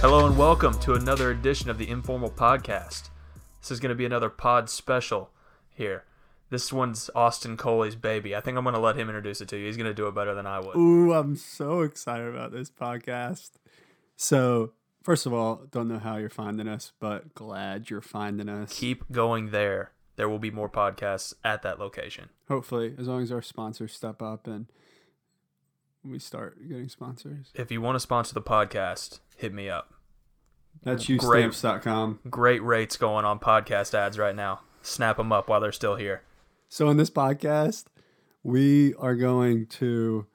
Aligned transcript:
Hello 0.00 0.24
and 0.24 0.38
welcome 0.38 0.72
to 0.78 0.94
another 0.94 1.30
edition 1.30 1.68
of 1.68 1.76
the 1.76 1.90
Informal 1.90 2.30
Podcast. 2.30 3.10
This 3.60 3.70
is 3.70 3.80
going 3.80 3.90
to 3.90 3.94
be 3.94 4.06
another 4.06 4.30
pod 4.30 4.70
special 4.70 5.28
here. 5.68 6.04
This 6.48 6.72
one's 6.72 7.10
Austin 7.14 7.58
Coley's 7.58 7.96
baby. 7.96 8.34
I 8.34 8.40
think 8.40 8.56
I'm 8.56 8.64
going 8.64 8.74
to 8.74 8.80
let 8.80 8.96
him 8.96 9.10
introduce 9.10 9.42
it 9.42 9.48
to 9.48 9.58
you. 9.58 9.66
He's 9.66 9.76
going 9.76 9.90
to 9.90 9.92
do 9.92 10.06
it 10.06 10.14
better 10.14 10.34
than 10.34 10.46
I 10.46 10.58
would. 10.58 10.74
Ooh, 10.74 11.12
I'm 11.12 11.36
so 11.36 11.82
excited 11.82 12.28
about 12.28 12.50
this 12.50 12.70
podcast. 12.70 13.50
So, 14.16 14.72
first 15.02 15.26
of 15.26 15.34
all, 15.34 15.66
don't 15.70 15.88
know 15.88 15.98
how 15.98 16.16
you're 16.16 16.30
finding 16.30 16.66
us, 16.66 16.92
but 16.98 17.34
glad 17.34 17.90
you're 17.90 18.00
finding 18.00 18.48
us. 18.48 18.72
Keep 18.72 19.12
going 19.12 19.50
there. 19.50 19.92
There 20.16 20.30
will 20.30 20.38
be 20.38 20.50
more 20.50 20.70
podcasts 20.70 21.34
at 21.44 21.60
that 21.60 21.78
location. 21.78 22.30
Hopefully, 22.48 22.94
as 22.98 23.06
long 23.06 23.22
as 23.22 23.30
our 23.30 23.42
sponsors 23.42 23.92
step 23.92 24.22
up 24.22 24.46
and 24.46 24.64
we 26.04 26.18
start 26.18 26.56
getting 26.68 26.88
sponsors. 26.88 27.50
If 27.54 27.70
you 27.70 27.80
want 27.80 27.96
to 27.96 28.00
sponsor 28.00 28.34
the 28.34 28.42
podcast, 28.42 29.20
hit 29.36 29.52
me 29.52 29.68
up. 29.68 29.92
That's 30.82 31.06
Great. 31.06 31.46
ustamps.com. 31.46 32.20
Great 32.30 32.62
rates 32.62 32.96
going 32.96 33.24
on 33.24 33.38
podcast 33.38 33.94
ads 33.94 34.18
right 34.18 34.34
now. 34.34 34.60
Snap 34.82 35.16
them 35.18 35.32
up 35.32 35.48
while 35.48 35.60
they're 35.60 35.72
still 35.72 35.96
here. 35.96 36.22
So, 36.68 36.88
in 36.88 36.96
this 36.96 37.10
podcast, 37.10 37.86
we 38.42 38.94
are 38.94 39.14
going 39.14 39.66
to 39.66 40.26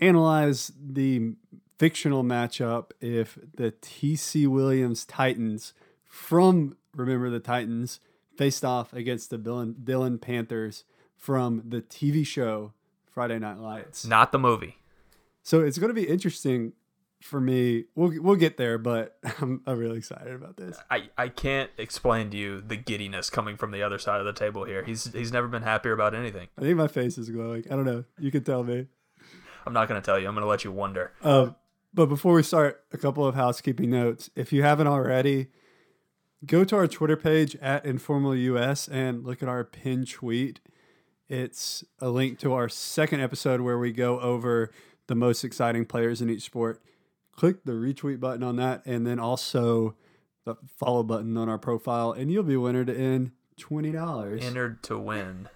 analyze 0.00 0.72
the 0.80 1.34
fictional 1.78 2.24
matchup 2.24 2.90
if 3.00 3.38
the 3.54 3.70
TC 3.72 4.46
Williams 4.48 5.04
Titans 5.04 5.72
from 6.04 6.76
Remember 6.94 7.28
the 7.28 7.40
Titans 7.40 8.00
faced 8.36 8.64
off 8.64 8.92
against 8.94 9.30
the 9.30 9.38
Dillon, 9.38 9.76
Dillon 9.84 10.18
Panthers 10.18 10.84
from 11.16 11.62
the 11.66 11.82
TV 11.82 12.26
show 12.26 12.72
Friday 13.12 13.38
Night 13.38 13.58
Lights. 13.58 14.06
Not 14.06 14.32
the 14.32 14.38
movie. 14.38 14.78
So 15.46 15.60
it's 15.60 15.78
going 15.78 15.90
to 15.90 15.94
be 15.94 16.08
interesting 16.08 16.72
for 17.22 17.40
me. 17.40 17.84
We'll 17.94 18.20
we'll 18.20 18.34
get 18.34 18.56
there, 18.56 18.78
but 18.78 19.16
I'm, 19.40 19.62
I'm 19.64 19.78
really 19.78 19.98
excited 19.98 20.34
about 20.34 20.56
this. 20.56 20.76
I, 20.90 21.08
I 21.16 21.28
can't 21.28 21.70
explain 21.78 22.30
to 22.30 22.36
you 22.36 22.60
the 22.60 22.74
giddiness 22.74 23.30
coming 23.30 23.56
from 23.56 23.70
the 23.70 23.80
other 23.80 23.96
side 23.96 24.18
of 24.18 24.26
the 24.26 24.32
table 24.32 24.64
here. 24.64 24.82
He's 24.82 25.04
he's 25.12 25.30
never 25.30 25.46
been 25.46 25.62
happier 25.62 25.92
about 25.92 26.16
anything. 26.16 26.48
I 26.58 26.62
think 26.62 26.76
my 26.76 26.88
face 26.88 27.16
is 27.16 27.30
glowing. 27.30 27.62
I 27.70 27.76
don't 27.76 27.84
know. 27.84 28.02
You 28.18 28.32
can 28.32 28.42
tell 28.42 28.64
me. 28.64 28.88
I'm 29.64 29.72
not 29.72 29.86
going 29.88 30.00
to 30.00 30.04
tell 30.04 30.18
you. 30.18 30.26
I'm 30.26 30.34
going 30.34 30.42
to 30.42 30.48
let 30.48 30.64
you 30.64 30.72
wonder. 30.72 31.12
Um, 31.22 31.54
but 31.94 32.06
before 32.06 32.34
we 32.34 32.42
start, 32.42 32.82
a 32.92 32.98
couple 32.98 33.24
of 33.24 33.36
housekeeping 33.36 33.88
notes. 33.88 34.30
If 34.34 34.52
you 34.52 34.64
haven't 34.64 34.88
already, 34.88 35.46
go 36.44 36.64
to 36.64 36.74
our 36.74 36.88
Twitter 36.88 37.16
page 37.16 37.54
at 37.62 37.84
InformalUS 37.84 38.88
and 38.90 39.22
look 39.22 39.44
at 39.44 39.48
our 39.48 39.62
pinned 39.62 40.10
tweet. 40.10 40.58
It's 41.28 41.84
a 42.00 42.08
link 42.10 42.40
to 42.40 42.52
our 42.52 42.68
second 42.68 43.20
episode 43.20 43.60
where 43.60 43.78
we 43.78 43.92
go 43.92 44.18
over 44.20 44.72
the 45.06 45.14
most 45.14 45.44
exciting 45.44 45.84
players 45.84 46.20
in 46.20 46.30
each 46.30 46.42
sport. 46.42 46.82
Click 47.32 47.64
the 47.64 47.72
retweet 47.72 48.18
button 48.20 48.42
on 48.42 48.56
that, 48.56 48.82
and 48.86 49.06
then 49.06 49.18
also 49.18 49.94
the 50.44 50.56
follow 50.78 51.02
button 51.02 51.36
on 51.36 51.48
our 51.48 51.58
profile, 51.58 52.12
and 52.12 52.30
you'll 52.30 52.42
be 52.42 52.54
entered 52.54 52.88
in 52.88 53.32
twenty 53.58 53.92
dollars. 53.92 54.44
Entered 54.44 54.82
to 54.84 54.98
win. 54.98 55.48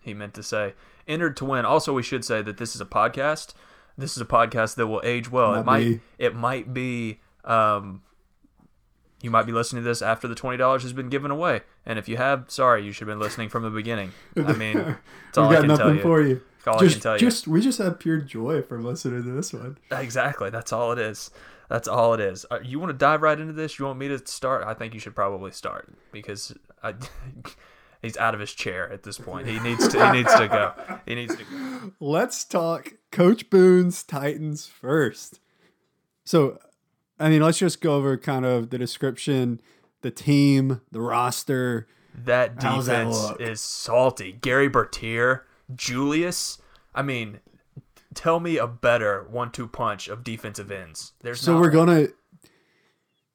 He 0.00 0.14
meant 0.14 0.34
to 0.34 0.42
say 0.42 0.74
entered 1.06 1.36
to 1.38 1.44
win. 1.44 1.64
Also, 1.64 1.92
we 1.92 2.02
should 2.02 2.24
say 2.24 2.42
that 2.42 2.58
this 2.58 2.74
is 2.74 2.80
a 2.80 2.86
podcast. 2.86 3.54
This 3.96 4.16
is 4.16 4.20
a 4.20 4.26
podcast 4.26 4.76
that 4.76 4.86
will 4.86 5.00
age 5.02 5.30
well. 5.30 5.52
Might 5.52 5.58
it 5.58 5.64
might 5.64 5.84
be. 5.84 6.00
it 6.18 6.34
might 6.34 6.74
be 6.74 7.20
um 7.44 8.02
you 9.20 9.30
might 9.30 9.46
be 9.46 9.52
listening 9.52 9.82
to 9.82 9.88
this 9.88 10.02
after 10.02 10.28
the 10.28 10.34
twenty 10.34 10.56
dollars 10.58 10.82
has 10.82 10.92
been 10.92 11.08
given 11.08 11.30
away. 11.30 11.62
And 11.84 11.98
if 11.98 12.08
you 12.08 12.16
have, 12.18 12.44
sorry, 12.48 12.84
you 12.84 12.92
should 12.92 13.08
have 13.08 13.16
been 13.16 13.22
listening 13.22 13.48
from 13.48 13.62
the 13.62 13.70
beginning. 13.70 14.12
I 14.36 14.52
mean, 14.52 14.74
that's 15.26 15.38
all 15.38 15.48
I 15.48 15.54
got 15.54 15.60
can 15.60 15.68
tell 15.70 15.78
nothing 15.78 15.96
you. 15.96 16.02
for 16.02 16.22
you. 16.22 16.42
All 16.66 16.78
just, 16.78 16.82
I 16.82 16.92
can 16.92 17.00
tell 17.00 17.12
you. 17.14 17.18
just 17.20 17.48
we 17.48 17.60
just 17.60 17.78
have 17.78 17.98
pure 17.98 18.18
joy 18.18 18.62
from 18.62 18.84
listening 18.84 19.22
to 19.24 19.30
this 19.30 19.52
one. 19.52 19.78
Exactly. 19.90 20.50
That's 20.50 20.72
all 20.72 20.92
it 20.92 20.98
is. 20.98 21.30
That's 21.68 21.86
all 21.86 22.14
it 22.14 22.20
is. 22.20 22.46
Uh, 22.50 22.60
you 22.62 22.80
want 22.80 22.90
to 22.90 22.96
dive 22.96 23.22
right 23.22 23.38
into 23.38 23.52
this? 23.52 23.78
You 23.78 23.84
want 23.84 23.98
me 23.98 24.08
to 24.08 24.26
start? 24.26 24.64
I 24.66 24.74
think 24.74 24.94
you 24.94 25.00
should 25.00 25.14
probably 25.14 25.52
start 25.52 25.92
because 26.12 26.54
I, 26.82 26.94
he's 28.02 28.16
out 28.16 28.34
of 28.34 28.40
his 28.40 28.52
chair 28.54 28.90
at 28.90 29.02
this 29.02 29.18
point. 29.18 29.46
He 29.46 29.60
needs 29.60 29.86
to. 29.88 30.06
He 30.06 30.12
needs 30.12 30.34
to 30.34 30.48
go. 30.48 30.72
He 31.06 31.14
needs 31.14 31.36
to 31.36 31.44
go. 31.44 31.92
Let's 32.00 32.44
talk 32.44 32.94
Coach 33.10 33.50
Boone's 33.50 34.02
Titans 34.02 34.66
first. 34.66 35.40
So, 36.24 36.58
I 37.18 37.28
mean, 37.28 37.42
let's 37.42 37.58
just 37.58 37.80
go 37.80 37.96
over 37.96 38.16
kind 38.16 38.44
of 38.44 38.70
the 38.70 38.78
description, 38.78 39.60
the 40.02 40.10
team, 40.10 40.80
the 40.90 41.00
roster. 41.00 41.86
That 42.14 42.58
defense 42.58 43.22
look? 43.22 43.40
is 43.40 43.60
salty. 43.60 44.32
Gary 44.32 44.68
Bertier, 44.68 45.46
Julius. 45.74 46.58
I 46.94 47.02
mean, 47.02 47.40
tell 48.14 48.40
me 48.40 48.56
a 48.58 48.66
better 48.66 49.26
one-two 49.30 49.68
punch 49.68 50.08
of 50.08 50.24
defensive 50.24 50.70
ends. 50.70 51.12
There's 51.22 51.40
So 51.40 51.54
we're 51.54 51.70
one. 51.74 51.86
gonna 51.86 52.06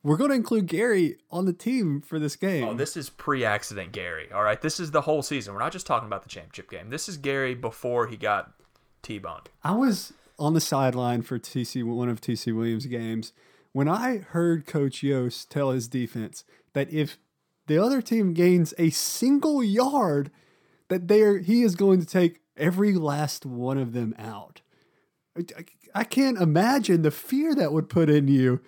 we're 0.03 0.17
gonna 0.17 0.33
include 0.33 0.67
Gary 0.67 1.17
on 1.31 1.45
the 1.45 1.53
team 1.53 2.01
for 2.01 2.19
this 2.19 2.35
game. 2.35 2.63
Oh, 2.65 2.73
this 2.73 2.97
is 2.97 3.09
pre-accident 3.09 3.91
Gary. 3.93 4.29
All 4.33 4.43
right, 4.43 4.61
this 4.61 4.79
is 4.79 4.91
the 4.91 5.01
whole 5.01 5.21
season. 5.21 5.53
We're 5.53 5.59
not 5.61 5.71
just 5.71 5.87
talking 5.87 6.07
about 6.07 6.23
the 6.23 6.29
championship 6.29 6.69
game. 6.69 6.89
This 6.89 7.07
is 7.07 7.17
Gary 7.17 7.55
before 7.55 8.07
he 8.07 8.17
got 8.17 8.51
T-boned. 9.01 9.49
I 9.63 9.73
was 9.75 10.11
on 10.37 10.53
the 10.53 10.61
sideline 10.61 11.21
for 11.21 11.39
TC 11.39 11.83
one 11.85 12.09
of 12.09 12.19
TC 12.19 12.53
Williams 12.55 12.85
games 12.87 13.31
when 13.71 13.87
I 13.87 14.17
heard 14.17 14.65
Coach 14.65 15.01
Yoast 15.01 15.47
tell 15.49 15.71
his 15.71 15.87
defense 15.87 16.43
that 16.73 16.91
if 16.91 17.17
the 17.67 17.77
other 17.81 18.01
team 18.01 18.33
gains 18.33 18.73
a 18.77 18.89
single 18.89 19.63
yard, 19.63 20.31
that 20.89 21.07
they 21.07 21.21
are 21.21 21.37
he 21.39 21.63
is 21.63 21.75
going 21.75 21.99
to 21.99 22.05
take 22.05 22.39
every 22.57 22.93
last 22.93 23.45
one 23.45 23.77
of 23.77 23.93
them 23.93 24.13
out. 24.17 24.61
I, 25.37 25.41
I- 25.57 25.65
I 25.95 26.03
can't 26.03 26.39
imagine 26.41 27.03
the 27.03 27.11
fear 27.11 27.53
that 27.53 27.71
would 27.71 27.87
put 27.87 28.09
in 28.09 28.27
you 28.27 28.61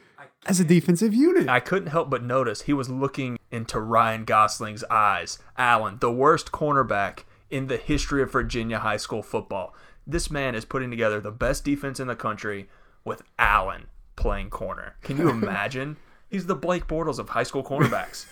as 0.46 0.60
a 0.60 0.64
defensive 0.64 1.12
unit. 1.16 1.50
I 1.50 1.60
couldn't 1.60 1.88
help 1.90 2.08
but 2.12 2.22
notice 2.22 2.62
he 2.62 2.74
was 2.74 2.88
looking 2.88 3.40
into 3.50 3.80
Ryan 3.80 4.26
Gosling's 4.26 4.84
eyes. 4.92 5.40
Alan, 5.58 5.98
the 6.02 6.12
worst 6.12 6.52
cornerback 6.52 7.24
in 7.50 7.66
the 7.66 7.78
history 7.78 8.22
of 8.22 8.32
Virginia 8.32 8.78
high 8.78 8.98
school 8.98 9.24
football. 9.24 9.74
This 10.06 10.30
man 10.30 10.54
is 10.54 10.66
putting 10.66 10.92
together 10.92 11.20
the 11.20 11.32
best 11.32 11.66
defense 11.66 12.00
in 12.00 12.06
the 12.08 12.16
country 12.16 12.70
with 13.04 13.24
Alan 13.40 13.88
playing 14.16 14.52
corner. 14.52 14.94
Can 15.02 15.18
you 15.18 15.30
imagine? 15.32 15.98
He's 16.30 16.46
the 16.46 16.54
Blake 16.54 16.86
Bortles 16.86 17.18
of 17.18 17.30
high 17.30 17.42
school 17.42 17.64
cornerbacks. 17.64 18.28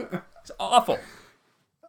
It's 0.40 0.50
awful. 0.58 0.98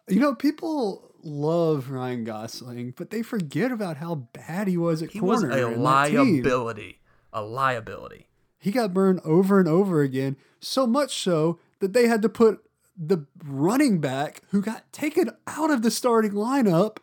you 0.07 0.19
know, 0.19 0.35
people 0.35 1.12
love 1.25 1.89
Ryan 1.89 2.23
Gosling, 2.23 2.93
but 2.97 3.09
they 3.09 3.21
forget 3.23 3.71
about 3.71 3.97
how 3.97 4.15
bad 4.15 4.67
he 4.67 4.77
was 4.77 5.01
at 5.01 5.11
He 5.11 5.19
was 5.21 5.41
corner. 5.41 5.55
a 5.55 5.57
in 5.73 5.83
that 5.83 6.07
team. 6.09 6.43
liability. 6.43 6.99
A 7.31 7.41
liability. 7.41 8.27
he 8.59 8.71
got 8.71 8.93
burned 8.93 9.19
over 9.25 9.59
and 9.59 9.67
over 9.67 10.01
again, 10.01 10.37
so 10.59 10.85
much 10.87 11.17
so 11.21 11.59
that 11.79 11.93
they 11.93 12.07
had 12.07 12.21
to 12.21 12.29
put 12.29 12.63
the 12.95 13.25
running 13.43 13.99
back 13.99 14.41
who 14.51 14.61
got 14.61 14.91
taken 14.93 15.31
out 15.47 15.71
of 15.71 15.81
the 15.81 15.89
starting 15.91 16.31
lineup 16.33 16.97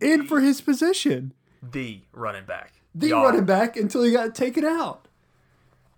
in 0.00 0.26
for 0.26 0.40
his 0.40 0.60
position. 0.60 1.32
The 1.62 2.02
running 2.12 2.44
back. 2.44 2.74
The 2.94 3.08
Y'all. 3.08 3.24
running 3.24 3.44
back 3.44 3.76
until 3.76 4.02
he 4.04 4.12
got 4.12 4.34
taken 4.34 4.64
out. 4.64 5.08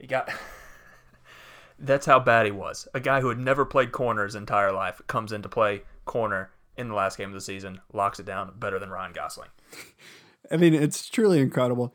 He 0.01 0.07
got. 0.07 0.31
That's 1.79 2.07
how 2.07 2.21
bad 2.21 2.47
he 2.47 2.53
was. 2.53 2.89
A 2.95 3.01
guy 3.01 3.21
who 3.21 3.29
had 3.29 3.39
never 3.39 3.65
played 3.65 3.93
corner 3.93 4.25
his 4.25 4.35
entire 4.35 4.73
life 4.73 5.03
comes 5.07 5.33
into 5.33 5.49
play 5.49 5.83
corner 6.05 6.51
in 6.77 6.89
the 6.89 6.95
last 6.95 7.19
game 7.19 7.29
of 7.29 7.35
the 7.35 7.41
season, 7.41 7.81
locks 7.93 8.19
it 8.19 8.27
down 8.27 8.53
better 8.59 8.79
than 8.79 8.91
Ryan 8.91 9.13
Gosling. 9.13 9.51
I 10.51 10.57
mean, 10.57 10.75
it's 10.75 11.09
truly 11.09 11.41
incredible. 11.41 11.95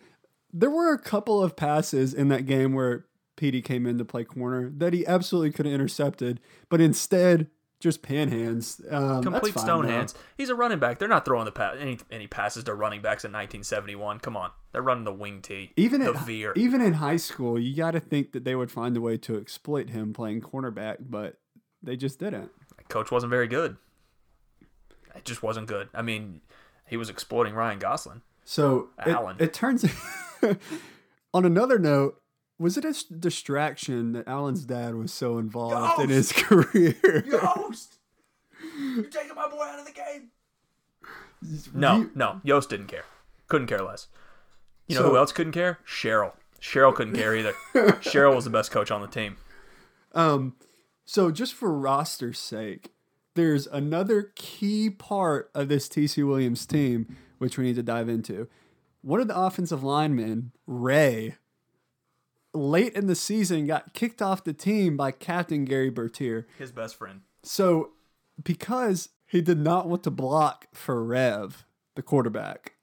There 0.51 0.69
were 0.69 0.93
a 0.93 0.99
couple 0.99 1.43
of 1.43 1.55
passes 1.55 2.13
in 2.13 2.29
that 2.29 2.45
game 2.45 2.73
where 2.73 3.05
Petey 3.35 3.61
came 3.61 3.85
in 3.85 3.97
to 3.99 4.05
play 4.05 4.23
corner 4.23 4.71
that 4.77 4.93
he 4.93 5.05
absolutely 5.05 5.51
could 5.51 5.65
have 5.65 5.73
intercepted, 5.75 6.39
but 6.69 6.81
instead 6.81 7.47
just 7.79 8.01
panhands. 8.01 8.81
Um, 8.91 9.23
Complete 9.23 9.57
stone 9.57 9.87
hands. 9.87 10.13
He's 10.37 10.49
a 10.49 10.55
running 10.55 10.79
back. 10.79 10.99
They're 10.99 11.07
not 11.07 11.23
throwing 11.23 11.45
the 11.45 11.51
pass, 11.51 11.77
any 11.79 11.97
any 12.11 12.27
passes 12.27 12.65
to 12.65 12.73
running 12.73 13.01
backs 13.01 13.23
in 13.23 13.29
1971. 13.31 14.19
Come 14.19 14.35
on, 14.35 14.51
they're 14.73 14.81
running 14.81 15.05
the 15.05 15.13
wing 15.13 15.41
tee, 15.41 15.71
Even 15.77 16.01
the 16.01 16.13
at, 16.13 16.25
veer. 16.25 16.51
even 16.57 16.81
in 16.81 16.93
high 16.93 17.15
school, 17.17 17.57
you 17.57 17.75
got 17.75 17.91
to 17.91 17.99
think 17.99 18.33
that 18.33 18.43
they 18.43 18.55
would 18.55 18.71
find 18.71 18.97
a 18.97 19.01
way 19.01 19.17
to 19.19 19.37
exploit 19.37 19.89
him 19.91 20.11
playing 20.13 20.41
cornerback, 20.41 20.97
but 20.99 21.37
they 21.81 21.95
just 21.95 22.19
didn't. 22.19 22.51
Coach 22.89 23.11
wasn't 23.11 23.29
very 23.29 23.47
good. 23.47 23.77
It 25.15 25.25
just 25.25 25.41
wasn't 25.43 25.67
good. 25.67 25.89
I 25.93 26.01
mean, 26.01 26.41
he 26.87 26.97
was 26.97 27.09
exploiting 27.09 27.53
Ryan 27.53 27.79
Gosling. 27.79 28.21
So 28.45 28.89
it, 29.05 29.09
Alan. 29.11 29.35
it 29.39 29.53
turns. 29.53 29.85
on 31.33 31.45
another 31.45 31.77
note, 31.79 32.21
was 32.57 32.77
it 32.77 32.85
a 32.85 32.93
distraction 33.13 34.13
that 34.13 34.27
Alan's 34.27 34.65
dad 34.65 34.95
was 34.95 35.13
so 35.13 35.37
involved 35.37 36.01
in 36.01 36.09
his 36.09 36.31
career? 36.35 36.93
Yoast, 37.27 37.97
you're 38.79 39.03
taking 39.05 39.35
my 39.35 39.47
boy 39.47 39.63
out 39.63 39.79
of 39.79 39.85
the 39.85 39.91
game. 39.91 40.29
No, 41.73 41.97
You- 41.97 42.11
no, 42.15 42.41
Yoast 42.45 42.69
didn't 42.69 42.87
care. 42.87 43.05
Couldn't 43.47 43.67
care 43.67 43.81
less. 43.83 44.07
You 44.87 44.95
know 44.95 45.01
So- 45.03 45.09
who 45.11 45.17
else 45.17 45.31
couldn't 45.31 45.53
care? 45.53 45.79
Sheryl. 45.87 46.33
Sheryl 46.61 46.93
couldn't 46.93 47.15
care 47.15 47.35
either. 47.35 47.53
Sheryl 48.01 48.35
was 48.35 48.43
the 48.43 48.49
best 48.49 48.69
coach 48.71 48.91
on 48.91 48.99
the 49.01 49.07
team. 49.07 49.37
Um, 50.13 50.55
so 51.05 51.31
just 51.31 51.53
for 51.53 51.71
roster's 51.71 52.37
sake, 52.39 52.91
there's 53.39 53.67
another 53.67 54.31
key 54.35 54.89
part 54.89 55.49
of 55.55 55.69
this 55.69 55.87
TC 55.87 56.27
Williams 56.27 56.65
team 56.65 57.15
which 57.37 57.57
we 57.57 57.63
need 57.63 57.75
to 57.77 57.83
dive 57.83 58.09
into. 58.09 58.47
One 59.01 59.21
of 59.21 59.29
the 59.29 59.37
offensive 59.39 59.81
linemen, 59.81 60.51
Ray, 60.67 61.35
late 62.53 62.93
in 62.93 63.07
the 63.07 63.15
season 63.15 63.65
got 63.67 63.93
kicked 63.93 64.21
off 64.21 64.43
the 64.43 64.51
team 64.53 64.97
by 64.97 65.11
captain 65.11 65.63
Gary 65.65 65.89
Bertier. 65.89 66.47
His 66.57 66.71
best 66.73 66.95
friend. 66.97 67.21
So, 67.43 67.91
because 68.43 69.09
he 69.25 69.39
did 69.41 69.57
not 69.59 69.87
want 69.87 70.03
to 70.03 70.11
block 70.11 70.67
for 70.73 71.01
Rev, 71.03 71.65
the 71.95 72.01
quarterback. 72.01 72.73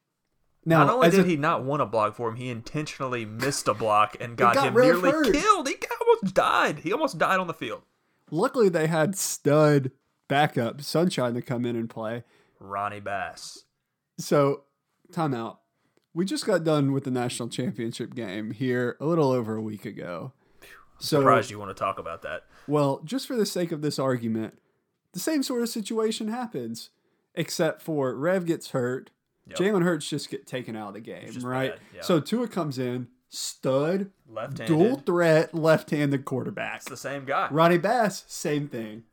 Now, 0.65 0.85
Not 0.85 0.95
only 0.95 1.11
did 1.11 1.21
a- 1.21 1.29
he 1.29 1.37
not 1.37 1.65
want 1.65 1.81
to 1.81 1.87
block 1.87 2.15
for 2.17 2.29
him, 2.31 2.37
he 2.37 2.49
intentionally 2.49 3.25
missed 3.27 3.69
a 3.69 3.75
block 3.75 4.17
and 4.21 4.37
got, 4.37 4.55
got 4.55 4.69
him 4.69 4.75
Rev 4.75 4.87
nearly 4.87 5.11
hurt. 5.11 5.35
killed. 5.35 5.69
He 5.69 5.77
almost 6.01 6.35
died. 6.35 6.79
He 6.81 6.93
almost 6.93 7.19
died 7.19 7.39
on 7.39 7.47
the 7.47 7.55
field. 7.55 7.83
luckily 8.31 8.69
they 8.71 8.87
had 8.89 9.17
stud 9.17 9.91
backup 10.29 10.81
Sunshine 10.83 11.35
to 11.35 11.43
come 11.43 11.65
in 11.65 11.77
and 11.77 11.89
play. 11.91 12.25
Ronnie 12.59 13.01
Bass. 13.01 13.65
So, 14.19 14.65
timeout. 15.13 15.59
We 16.15 16.25
just 16.25 16.47
got 16.47 16.65
done 16.65 16.93
with 16.93 17.05
the 17.05 17.11
national 17.11 17.51
championship 17.51 18.15
game 18.15 18.51
here 18.53 18.97
a 19.01 19.05
little 19.07 19.31
over 19.31 19.55
a 19.57 19.61
week 19.63 19.85
ago. 19.85 20.33
So, 20.99 21.21
Surprised 21.21 21.51
you 21.51 21.59
want 21.59 21.71
to 21.77 21.79
talk 21.79 21.99
about 21.99 22.23
that. 22.23 22.45
well, 22.67 23.03
just 23.05 23.27
for 23.27 23.37
the 23.37 23.45
sake 23.45 23.71
of 23.73 23.83
this 23.83 23.99
argument, 23.99 24.59
the 25.13 25.21
same 25.21 25.43
sort 25.43 25.61
of 25.63 25.69
situation 25.69 26.29
happens, 26.29 26.89
except 27.35 27.83
for 27.83 28.15
Rev 28.17 28.47
gets 28.47 28.71
hurt. 28.71 29.11
Yep. 29.49 29.59
Jalen 29.59 29.83
Hurts 29.85 30.09
just 30.09 30.31
get 30.31 30.47
taken 30.47 30.75
out 30.75 30.89
of 30.89 30.95
the 30.95 31.01
game, 31.01 31.31
right? 31.43 31.75
So 32.01 32.19
Tua 32.19 32.49
comes 32.49 32.79
in, 32.81 33.07
stud, 33.29 34.11
Left-handed. 34.29 34.67
dual 34.67 34.97
threat, 34.97 35.55
left-handed 35.55 36.25
quarterback. 36.25 36.77
It's 36.79 36.89
the 36.89 36.97
same 36.97 37.25
guy. 37.27 37.47
Ronnie 37.53 37.79
Bass, 37.79 38.25
same 38.27 38.67
thing. 38.67 39.05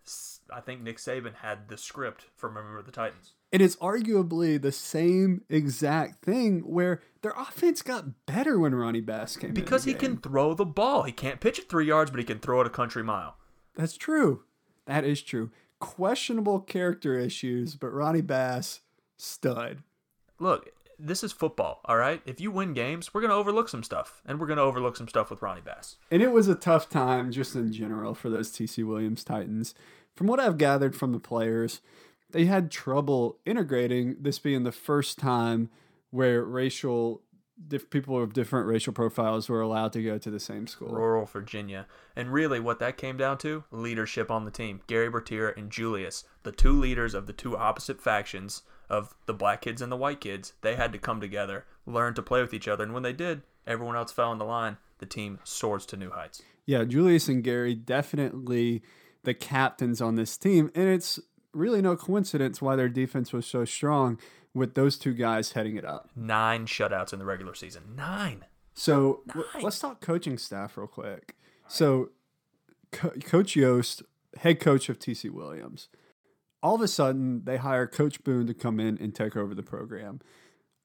I 0.53 0.61
think 0.61 0.81
Nick 0.81 0.97
Saban 0.97 1.35
had 1.41 1.67
the 1.67 1.77
script 1.77 2.25
from 2.35 2.55
Remember 2.55 2.81
the 2.81 2.91
Titans. 2.91 3.33
It 3.51 3.61
is 3.61 3.75
arguably 3.77 4.61
the 4.61 4.71
same 4.71 5.41
exact 5.49 6.23
thing 6.23 6.61
where 6.61 7.01
their 7.21 7.33
offense 7.37 7.81
got 7.81 8.25
better 8.25 8.57
when 8.59 8.73
Ronnie 8.73 9.01
Bass 9.01 9.37
came 9.37 9.53
Because 9.53 9.83
he 9.83 9.93
can 9.93 10.17
throw 10.17 10.53
the 10.53 10.65
ball. 10.65 11.03
He 11.03 11.11
can't 11.11 11.39
pitch 11.39 11.59
it 11.59 11.69
three 11.69 11.87
yards, 11.87 12.11
but 12.11 12.19
he 12.19 12.25
can 12.25 12.39
throw 12.39 12.61
it 12.61 12.67
a 12.67 12.71
country 12.71 13.03
mile. 13.03 13.37
That's 13.75 13.97
true. 13.97 14.43
That 14.85 15.05
is 15.05 15.21
true. 15.21 15.51
Questionable 15.79 16.61
character 16.61 17.17
issues, 17.17 17.75
but 17.75 17.93
Ronnie 17.93 18.21
Bass, 18.21 18.81
stud. 19.17 19.83
Look, 20.39 20.69
this 20.99 21.23
is 21.23 21.31
football, 21.31 21.81
all 21.85 21.97
right? 21.97 22.21
If 22.25 22.39
you 22.39 22.51
win 22.51 22.73
games, 22.73 23.13
we're 23.13 23.21
going 23.21 23.31
to 23.31 23.35
overlook 23.37 23.69
some 23.69 23.83
stuff. 23.83 24.21
And 24.25 24.39
we're 24.39 24.47
going 24.47 24.57
to 24.57 24.63
overlook 24.63 24.95
some 24.95 25.07
stuff 25.07 25.29
with 25.29 25.41
Ronnie 25.41 25.61
Bass. 25.61 25.97
And 26.09 26.21
it 26.21 26.31
was 26.31 26.47
a 26.47 26.55
tough 26.55 26.89
time 26.89 27.31
just 27.31 27.55
in 27.55 27.71
general 27.71 28.15
for 28.15 28.29
those 28.29 28.51
TC 28.51 28.85
Williams 28.85 29.23
Titans. 29.23 29.75
From 30.15 30.27
what 30.27 30.39
I've 30.39 30.57
gathered 30.57 30.95
from 30.95 31.11
the 31.11 31.19
players, 31.19 31.81
they 32.31 32.45
had 32.45 32.71
trouble 32.71 33.39
integrating 33.45 34.17
this 34.19 34.39
being 34.39 34.63
the 34.63 34.71
first 34.71 35.17
time 35.17 35.69
where 36.11 36.43
racial 36.43 37.21
diff- 37.67 37.89
people 37.89 38.21
of 38.21 38.33
different 38.33 38.67
racial 38.67 38.93
profiles 38.93 39.49
were 39.49 39.61
allowed 39.61 39.93
to 39.93 40.03
go 40.03 40.17
to 40.17 40.29
the 40.29 40.39
same 40.39 40.67
school. 40.67 40.89
Rural 40.89 41.25
Virginia. 41.25 41.87
And 42.15 42.31
really, 42.31 42.59
what 42.59 42.79
that 42.79 42.97
came 42.97 43.17
down 43.17 43.37
to 43.39 43.63
leadership 43.71 44.29
on 44.29 44.45
the 44.45 44.51
team. 44.51 44.81
Gary 44.87 45.09
Bertier 45.09 45.49
and 45.49 45.71
Julius, 45.71 46.23
the 46.43 46.51
two 46.51 46.79
leaders 46.79 47.13
of 47.13 47.27
the 47.27 47.33
two 47.33 47.57
opposite 47.57 48.01
factions 48.01 48.63
of 48.89 49.15
the 49.25 49.33
black 49.33 49.61
kids 49.61 49.81
and 49.81 49.91
the 49.91 49.97
white 49.97 50.21
kids, 50.21 50.53
they 50.61 50.75
had 50.75 50.91
to 50.91 50.99
come 50.99 51.19
together, 51.19 51.65
learn 51.85 52.13
to 52.13 52.21
play 52.21 52.41
with 52.41 52.53
each 52.53 52.67
other. 52.67 52.83
And 52.83 52.93
when 52.93 53.03
they 53.03 53.13
did, 53.13 53.41
everyone 53.65 53.95
else 53.95 54.11
fell 54.11 54.31
in 54.31 54.37
the 54.37 54.45
line. 54.45 54.77
The 54.99 55.05
team 55.05 55.39
soars 55.43 55.85
to 55.87 55.97
new 55.97 56.11
heights. 56.11 56.41
Yeah, 56.65 56.83
Julius 56.85 57.27
and 57.27 57.43
Gary 57.43 57.75
definitely 57.75 58.83
the 59.23 59.33
captains 59.33 60.01
on 60.01 60.15
this 60.15 60.37
team, 60.37 60.71
and 60.75 60.87
it's 60.89 61.19
really 61.53 61.81
no 61.81 61.95
coincidence 61.95 62.61
why 62.61 62.75
their 62.75 62.89
defense 62.89 63.31
was 63.31 63.45
so 63.45 63.63
strong 63.65 64.19
with 64.53 64.75
those 64.75 64.97
two 64.97 65.13
guys 65.13 65.53
heading 65.53 65.75
it 65.75 65.85
up. 65.85 66.09
Nine 66.15 66.65
shutouts 66.65 67.13
in 67.13 67.19
the 67.19 67.25
regular 67.25 67.55
season. 67.55 67.83
Nine. 67.95 68.45
So 68.73 69.21
l- 69.35 69.45
let's 69.61 69.79
talk 69.79 70.01
coaching 70.01 70.37
staff 70.37 70.77
real 70.77 70.87
quick. 70.87 71.35
So, 71.67 72.09
Co- 72.91 73.11
Coach 73.23 73.53
Yoast, 73.55 74.03
head 74.37 74.59
coach 74.59 74.89
of 74.89 74.99
TC 74.99 75.29
Williams, 75.31 75.89
all 76.61 76.75
of 76.75 76.81
a 76.81 76.87
sudden 76.87 77.43
they 77.45 77.57
hire 77.57 77.87
Coach 77.87 78.23
Boone 78.23 78.47
to 78.47 78.53
come 78.53 78.79
in 78.79 78.97
and 78.99 79.13
take 79.13 79.35
over 79.35 79.53
the 79.55 79.63
program. 79.63 80.19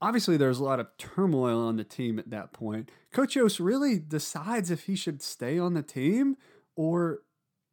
Obviously, 0.01 0.37
there's 0.37 0.61
a 0.61 0.65
lot 0.65 0.79
of 0.81 0.87
turmoil 0.97 1.59
on 1.61 1.77
the 1.77 1.85
team 1.85 2.19
at 2.19 2.31
that 2.31 2.53
point. 2.53 2.91
Coach 3.13 3.35
Yoast 3.35 3.59
really 3.63 3.99
decides 3.99 4.71
if 4.71 4.85
he 4.85 4.95
should 4.95 5.21
stay 5.23 5.59
on 5.59 5.75
the 5.75 5.83
team 5.83 6.37
or 6.77 7.21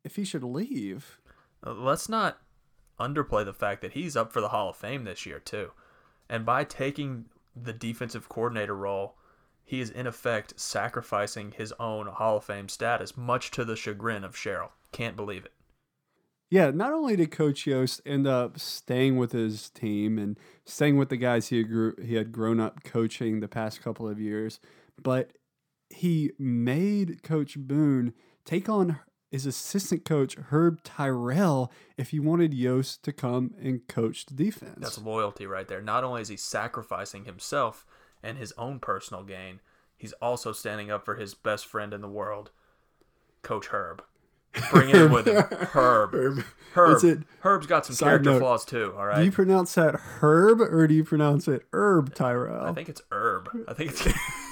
if 0.06 0.16
he 0.16 0.24
should 0.24 0.44
leave. 0.44 1.20
Uh, 1.66 1.74
Let's 1.74 2.08
not 2.08 2.38
underplay 2.98 3.44
the 3.44 3.54
fact 3.54 3.82
that 3.82 3.92
he's 3.92 4.16
up 4.16 4.32
for 4.32 4.40
the 4.40 4.50
Hall 4.50 4.70
of 4.70 4.78
Fame 4.78 5.04
this 5.04 5.26
year, 5.26 5.40
too. 5.40 5.72
And 6.30 6.46
by 6.46 6.64
taking 6.64 7.26
the 7.54 7.74
defensive 7.74 8.30
coordinator 8.30 8.76
role, 8.76 9.16
he 9.64 9.82
is 9.82 9.90
in 9.90 10.08
effect 10.08 10.60
sacrificing 10.60 11.52
his 11.52 11.74
own 11.80 12.08
Hall 12.08 12.38
of 12.38 12.46
Fame 12.46 12.70
status, 12.70 13.18
much 13.18 13.52
to 13.52 13.66
the 13.66 13.76
chagrin 13.76 14.24
of 14.24 14.36
Sheryl. 14.36 14.70
Can't 14.92 15.18
believe 15.18 15.44
it. 15.44 15.52
Yeah, 16.52 16.70
not 16.70 16.94
only 16.94 17.16
did 17.16 17.32
Coach 17.32 17.66
Yoast 17.66 18.02
end 18.06 18.28
up 18.28 18.60
staying 18.60 19.18
with 19.18 19.32
his 19.32 19.72
team 19.72 20.20
and 20.20 20.38
staying 20.64 20.98
with 20.98 21.10
the 21.10 21.18
guys 21.18 21.48
he 21.48 21.58
had, 21.58 21.68
grew, 21.68 21.96
he 22.02 22.14
had 22.16 22.32
grown 22.32 22.60
up 22.60 22.84
coaching 22.84 23.40
the 23.40 23.48
past 23.48 23.82
couple 23.82 24.08
of 24.08 24.20
years, 24.20 24.60
but 25.02 25.32
he 25.90 26.32
made 26.38 27.24
Coach 27.24 27.58
Boone 27.58 28.14
take 28.46 28.70
on 28.70 29.00
his 29.36 29.46
assistant 29.46 30.06
coach, 30.06 30.38
Herb 30.50 30.82
Tyrell, 30.84 31.70
if 31.98 32.12
he 32.12 32.22
wanted 32.22 32.54
Yoast 32.54 33.02
to 33.02 33.12
come 33.12 33.54
and 33.62 33.86
coach 33.90 34.26
the 34.26 34.34
defense. 34.34 34.78
That's 34.78 34.98
loyalty 34.98 35.46
right 35.46 35.68
there. 35.68 35.82
Not 35.82 36.06
only 36.06 36.22
is 36.22 36.30
he 36.30 36.38
sacrificing 36.38 37.26
himself 37.26 37.86
and 38.24 38.38
his 38.38 38.54
own 38.58 38.80
personal 38.80 39.24
gain, 39.24 39.60
he's 39.98 40.14
also 40.14 40.54
standing 40.54 40.90
up 40.90 41.04
for 41.04 41.16
his 41.16 41.34
best 41.34 41.66
friend 41.66 41.94
in 41.94 42.00
the 42.00 42.08
world, 42.08 42.52
Coach 43.42 43.68
Herb. 43.68 44.04
Bring 44.72 44.88
him 44.88 45.12
with 45.12 45.28
him. 45.28 45.36
Herb. 45.74 46.14
Herb. 46.14 46.44
Herb. 46.74 46.96
Is 46.96 47.04
it- 47.04 47.20
Herb's 47.42 47.68
got 47.68 47.86
some 47.86 47.94
Side 47.98 48.06
character 48.06 48.30
note, 48.32 48.40
flaws 48.40 48.64
too, 48.64 48.94
all 48.98 49.06
right? 49.06 49.20
Do 49.20 49.26
you 49.26 49.32
pronounce 49.34 49.76
that 49.76 49.96
Herb 49.96 50.62
or 50.62 50.88
do 50.88 50.94
you 50.94 51.04
pronounce 51.04 51.50
it 51.50 51.66
Herb 51.74 52.16
Tyrell? 52.16 52.68
I 52.68 52.72
think 52.74 52.88
it's 52.88 53.02
herb. 53.12 53.50
I 53.68 53.74
think 53.74 53.92
it's 53.92 54.02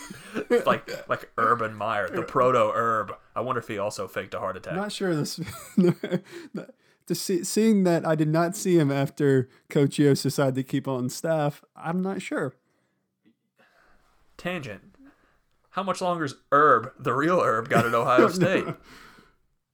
like 0.66 1.10
like 1.10 1.32
Urban 1.38 1.76
Meyer, 1.76 2.10
the 2.10 2.24
proto 2.24 2.72
herb. 2.74 3.14
I 3.36 3.42
wonder 3.42 3.60
if 3.60 3.68
he 3.68 3.78
also 3.78 4.08
faked 4.08 4.34
a 4.34 4.40
heart 4.40 4.58
attack. 4.58 4.76
Not 4.76 4.92
sure 4.92 5.16
this. 5.16 5.40
to 7.08 7.16
see, 7.16 7.44
seeing 7.44 7.84
that 7.84 8.06
I 8.06 8.16
did 8.16 8.30
not 8.30 8.56
see 8.56 8.78
him 8.78 8.92
after 8.92 9.50
Coach 9.70 9.98
Yoast 9.98 10.24
decided 10.24 10.56
to 10.56 10.64
keep 10.64 10.88
on 10.88 11.10
staff, 11.10 11.64
I'm 11.76 12.02
not 12.02 12.22
sure. 12.22 12.56
Tangent. 14.38 14.82
How 15.72 15.84
much 15.84 16.02
longer's 16.02 16.36
Herb, 16.52 16.92
the 17.00 17.14
real 17.14 17.42
Herb, 17.42 17.68
got 17.70 17.86
at 17.86 17.94
Ohio 17.94 18.28
State? 18.30 18.66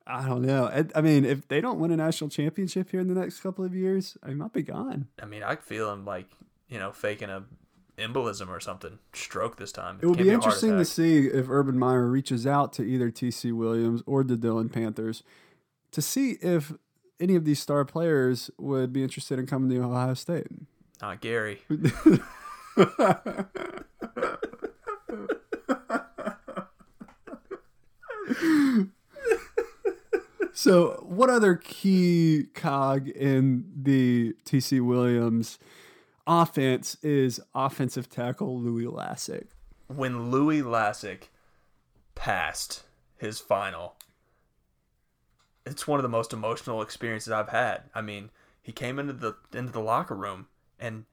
I 0.08 0.28
don't 0.28 0.42
know. 0.42 0.66
I, 0.66 0.86
I 0.96 1.02
mean, 1.02 1.26
if 1.26 1.48
they 1.48 1.62
don't 1.62 1.80
win 1.80 1.92
a 1.92 1.98
national 1.98 2.30
championship 2.30 2.90
here 2.90 3.00
in 3.00 3.08
the 3.08 3.20
next 3.20 3.42
couple 3.42 3.64
of 3.64 3.76
years, 3.76 4.18
I 4.24 4.34
might 4.34 4.54
be 4.54 4.64
gone. 4.64 5.08
I 5.22 5.26
mean, 5.26 5.44
I 5.44 5.56
feel 5.56 5.92
him 5.92 6.06
like 6.06 6.28
you 6.68 6.80
know 6.80 6.92
faking 6.92 7.30
a 7.30 7.44
embolism 8.00 8.50
or 8.50 8.60
something, 8.60 9.00
stroke 9.14 9.58
this 9.58 9.72
time. 9.72 10.00
It 10.02 10.06
will 10.06 10.16
can't 10.16 10.28
be 10.28 10.34
interesting 10.34 10.78
to 10.78 10.86
see 10.86 11.28
if 11.28 11.50
Urban 11.50 11.78
Meyer 11.78 12.08
reaches 12.08 12.48
out 12.48 12.74
to 12.74 12.84
either 12.84 13.12
TC 13.12 13.54
Williams 13.54 14.02
or 14.06 14.24
the 14.24 14.36
Dillon 14.36 14.70
Panthers 14.70 15.24
to 15.92 16.02
see 16.02 16.38
if 16.42 16.74
any 17.20 17.36
of 17.36 17.46
these 17.46 17.60
star 17.60 17.86
players 17.86 18.50
would 18.58 18.94
be 18.94 19.04
interested 19.04 19.40
in 19.40 19.46
coming 19.46 19.70
to 19.70 19.84
Ohio 19.84 20.14
State. 20.14 20.48
Not 21.02 21.22
Gary. 21.22 21.62
So, 30.60 31.06
what 31.08 31.30
other 31.30 31.56
key 31.56 32.48
cog 32.54 33.08
in 33.08 33.64
the 33.82 34.34
TC 34.44 34.86
Williams 34.86 35.58
offense 36.30 36.96
is 37.02 37.42
offensive 37.56 38.10
tackle 38.10 38.62
Louis 38.62 38.86
Lastik? 38.86 39.48
When 39.88 40.30
Louis 40.30 40.62
Lastik 40.62 41.32
passed 42.14 42.84
his 43.18 43.40
final, 43.40 43.96
it's 45.66 45.88
one 45.88 46.00
of 46.00 46.04
the 46.04 46.10
most 46.10 46.32
emotional 46.32 46.82
experiences 46.82 47.34
I've 47.34 47.50
had. 47.50 47.84
I 47.96 48.02
mean, 48.02 48.30
he 48.62 48.72
came 48.72 49.00
into 49.00 49.14
the 49.14 49.36
into 49.52 49.72
the 49.72 49.80
locker 49.80 50.16
room 50.16 50.48
and 50.80 51.06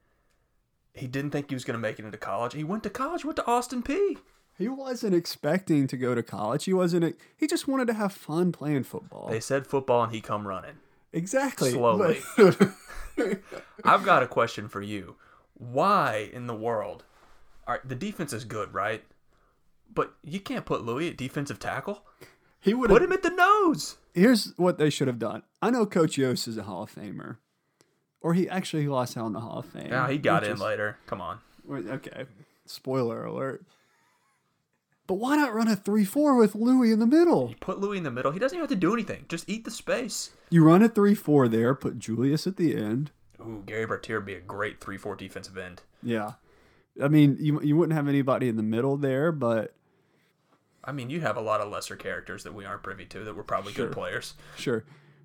he 0.93 1.07
didn't 1.07 1.31
think 1.31 1.49
he 1.49 1.55
was 1.55 1.63
going 1.63 1.73
to 1.73 1.81
make 1.81 1.97
it 1.99 2.05
into 2.05 2.17
college. 2.17 2.53
He 2.53 2.63
went 2.63 2.83
to 2.83 2.89
college, 2.89 3.25
went 3.25 3.37
to 3.37 3.47
Austin 3.47 3.81
Peay 3.83 4.17
He 4.57 4.67
wasn't 4.67 5.15
expecting 5.15 5.87
to 5.87 5.97
go 5.97 6.13
to 6.13 6.21
college. 6.23 6.65
He 6.65 6.73
wasn't. 6.73 7.17
He 7.35 7.47
just 7.47 7.67
wanted 7.67 7.87
to 7.87 7.93
have 7.93 8.13
fun 8.13 8.51
playing 8.51 8.83
football. 8.83 9.29
They 9.29 9.39
said 9.39 9.65
football 9.65 10.03
and 10.03 10.13
he 10.13 10.21
come 10.21 10.47
running. 10.47 10.75
exactly. 11.11 11.71
Slowly. 11.71 12.19
I've 13.83 14.03
got 14.05 14.23
a 14.23 14.27
question 14.27 14.67
for 14.67 14.81
you. 14.81 15.15
Why 15.53 16.29
in 16.31 16.47
the 16.47 16.55
world? 16.55 17.03
All 17.67 17.73
right, 17.75 17.87
the 17.87 17.95
defense 17.95 18.33
is 18.33 18.45
good, 18.45 18.73
right? 18.73 19.03
But 19.93 20.13
you 20.23 20.39
can't 20.39 20.65
put 20.65 20.83
Louis 20.83 21.09
at 21.09 21.17
defensive 21.17 21.59
tackle. 21.59 22.03
he 22.59 22.73
would 22.73 22.89
Put 22.89 23.01
him 23.01 23.11
at 23.11 23.23
the 23.23 23.29
nose. 23.29 23.97
Here's 24.13 24.53
what 24.57 24.77
they 24.77 24.89
should 24.89 25.07
have 25.07 25.19
done. 25.19 25.43
I 25.61 25.69
know 25.69 25.85
Coach 25.85 26.17
Yoast 26.17 26.47
is 26.47 26.57
a 26.57 26.63
Hall 26.63 26.83
of 26.83 26.93
Famer, 26.93 27.37
or 28.21 28.33
he 28.33 28.47
actually 28.49 28.87
lost 28.87 29.17
out 29.17 29.27
in 29.27 29.33
the 29.33 29.39
Hall 29.41 29.59
of 29.59 29.65
Fame. 29.65 29.87
Yeah, 29.89 30.09
he 30.09 30.17
got 30.17 30.43
in 30.43 30.57
later. 30.57 30.97
Come 31.07 31.21
on. 31.21 31.39
Okay. 31.69 32.25
Spoiler 32.65 33.25
alert. 33.25 33.63
But 35.07 35.15
why 35.15 35.37
not 35.37 35.53
run 35.53 35.67
a 35.69 35.75
3 35.75 36.03
4 36.05 36.35
with 36.35 36.53
Louis 36.53 36.91
in 36.91 36.99
the 36.99 37.07
middle? 37.07 37.55
Put 37.61 37.79
Louis 37.79 37.97
in 37.97 38.03
the 38.03 38.11
middle. 38.11 38.31
He 38.33 38.39
doesn't 38.39 38.55
even 38.57 38.63
have 38.63 38.69
to 38.69 38.75
do 38.75 38.93
anything. 38.93 39.25
Just 39.29 39.49
eat 39.49 39.63
the 39.63 39.71
space. 39.71 40.31
You 40.49 40.63
run 40.63 40.83
a 40.83 40.89
3 40.89 41.15
4 41.15 41.47
there, 41.47 41.73
put 41.73 41.97
Julius 41.97 42.45
at 42.45 42.57
the 42.57 42.75
end. 42.75 43.11
Ooh, 43.39 43.63
Gary 43.65 43.85
Bertier 43.85 44.17
would 44.19 44.25
be 44.25 44.33
a 44.33 44.41
great 44.41 44.81
3 44.81 44.97
4 44.97 45.15
defensive 45.15 45.57
end. 45.57 45.81
Yeah. 46.03 46.33
I 47.01 47.07
mean, 47.07 47.37
you, 47.39 47.61
you 47.61 47.77
wouldn't 47.77 47.95
have 47.95 48.07
anybody 48.07 48.49
in 48.49 48.57
the 48.57 48.63
middle 48.63 48.97
there, 48.97 49.31
but 49.31 49.73
I 50.83 50.91
mean, 50.91 51.09
you 51.09 51.21
have 51.21 51.37
a 51.37 51.41
lot 51.41 51.61
of 51.61 51.69
lesser 51.71 51.95
characters 51.95 52.43
that 52.43 52.53
we 52.53 52.65
aren't 52.65 52.83
privy 52.83 53.05
to 53.05 53.23
that 53.23 53.35
were 53.35 53.43
probably 53.43 53.73
Sure. 53.73 53.87
good 53.87 53.93
players. 53.93 54.33
sure. 54.57 54.83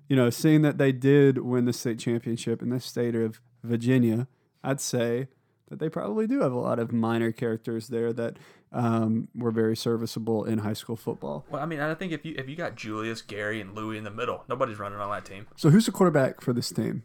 You 0.09 0.15
know, 0.17 0.29
seeing 0.29 0.61
that 0.63 0.77
they 0.77 0.91
did 0.91 1.39
win 1.39 1.65
the 1.65 1.73
state 1.73 1.97
championship 1.99 2.61
in 2.61 2.69
the 2.69 2.79
state 2.79 3.15
of 3.15 3.39
Virginia, 3.63 4.27
I'd 4.63 4.81
say 4.81 5.29
that 5.73 5.79
they 5.79 5.89
probably 5.89 6.27
do 6.27 6.41
have 6.41 6.51
a 6.51 6.59
lot 6.59 6.77
of 6.77 6.91
minor 6.93 7.31
characters 7.31 7.87
there 7.87 8.13
that 8.13 8.37
um, 8.71 9.27
were 9.35 9.49
very 9.51 9.75
serviceable 9.75 10.43
in 10.45 10.59
high 10.59 10.73
school 10.73 10.95
football. 10.95 11.45
Well, 11.49 11.61
I 11.61 11.65
mean, 11.65 11.79
I 11.79 11.93
think 11.95 12.11
if 12.11 12.23
you 12.23 12.35
if 12.37 12.47
you 12.47 12.55
got 12.55 12.75
Julius, 12.75 13.21
Gary, 13.23 13.59
and 13.59 13.73
Louis 13.75 13.97
in 13.97 14.03
the 14.03 14.11
middle, 14.11 14.43
nobody's 14.47 14.77
running 14.77 14.99
on 14.99 15.09
that 15.11 15.25
team. 15.25 15.47
So, 15.55 15.69
who's 15.71 15.85
the 15.87 15.91
quarterback 15.91 16.41
for 16.41 16.53
this 16.53 16.69
team? 16.71 17.03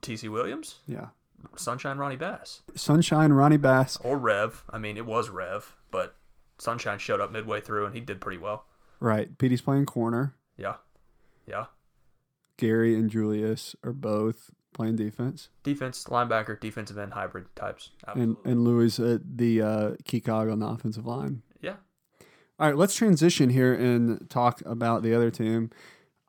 TC 0.00 0.28
Williams, 0.28 0.80
Yeah. 0.86 1.08
Sunshine 1.56 1.98
Ronnie 1.98 2.16
Bass, 2.16 2.62
Sunshine, 2.74 3.32
Ronnie 3.32 3.56
Bass, 3.56 3.96
or 4.02 4.16
Rev. 4.18 4.64
I 4.70 4.78
mean, 4.78 4.96
it 4.96 5.06
was 5.06 5.28
Rev, 5.30 5.74
but 5.90 6.16
Sunshine 6.58 6.98
showed 6.98 7.20
up 7.20 7.30
midway 7.32 7.60
through 7.60 7.86
and 7.86 7.94
he 7.94 8.00
did 8.00 8.20
pretty 8.20 8.38
well. 8.38 8.66
right. 9.00 9.36
Petey's 9.38 9.60
playing 9.60 9.86
corner. 9.86 10.34
Yeah, 10.56 10.76
yeah. 11.46 11.66
Gary 12.56 12.94
and 12.94 13.10
Julius 13.10 13.74
are 13.82 13.92
both 13.92 14.50
playing 14.72 14.96
defense. 14.96 15.48
Defense, 15.62 16.04
linebacker, 16.04 16.58
defensive 16.60 16.98
end, 16.98 17.12
hybrid 17.12 17.46
types. 17.56 17.90
And, 18.06 18.36
Absolutely. 18.36 18.52
and 18.52 18.64
Louis 18.64 18.98
at 18.98 19.36
the 19.38 19.62
uh, 19.62 19.90
key 20.04 20.20
cog 20.20 20.48
on 20.48 20.58
the 20.60 20.66
offensive 20.66 21.06
line. 21.06 21.42
yeah. 21.60 21.74
All 22.58 22.68
right, 22.68 22.76
let's 22.76 22.94
transition 22.94 23.50
here 23.50 23.74
and 23.74 24.28
talk 24.30 24.62
about 24.64 25.02
the 25.02 25.14
other 25.14 25.30
team. 25.30 25.70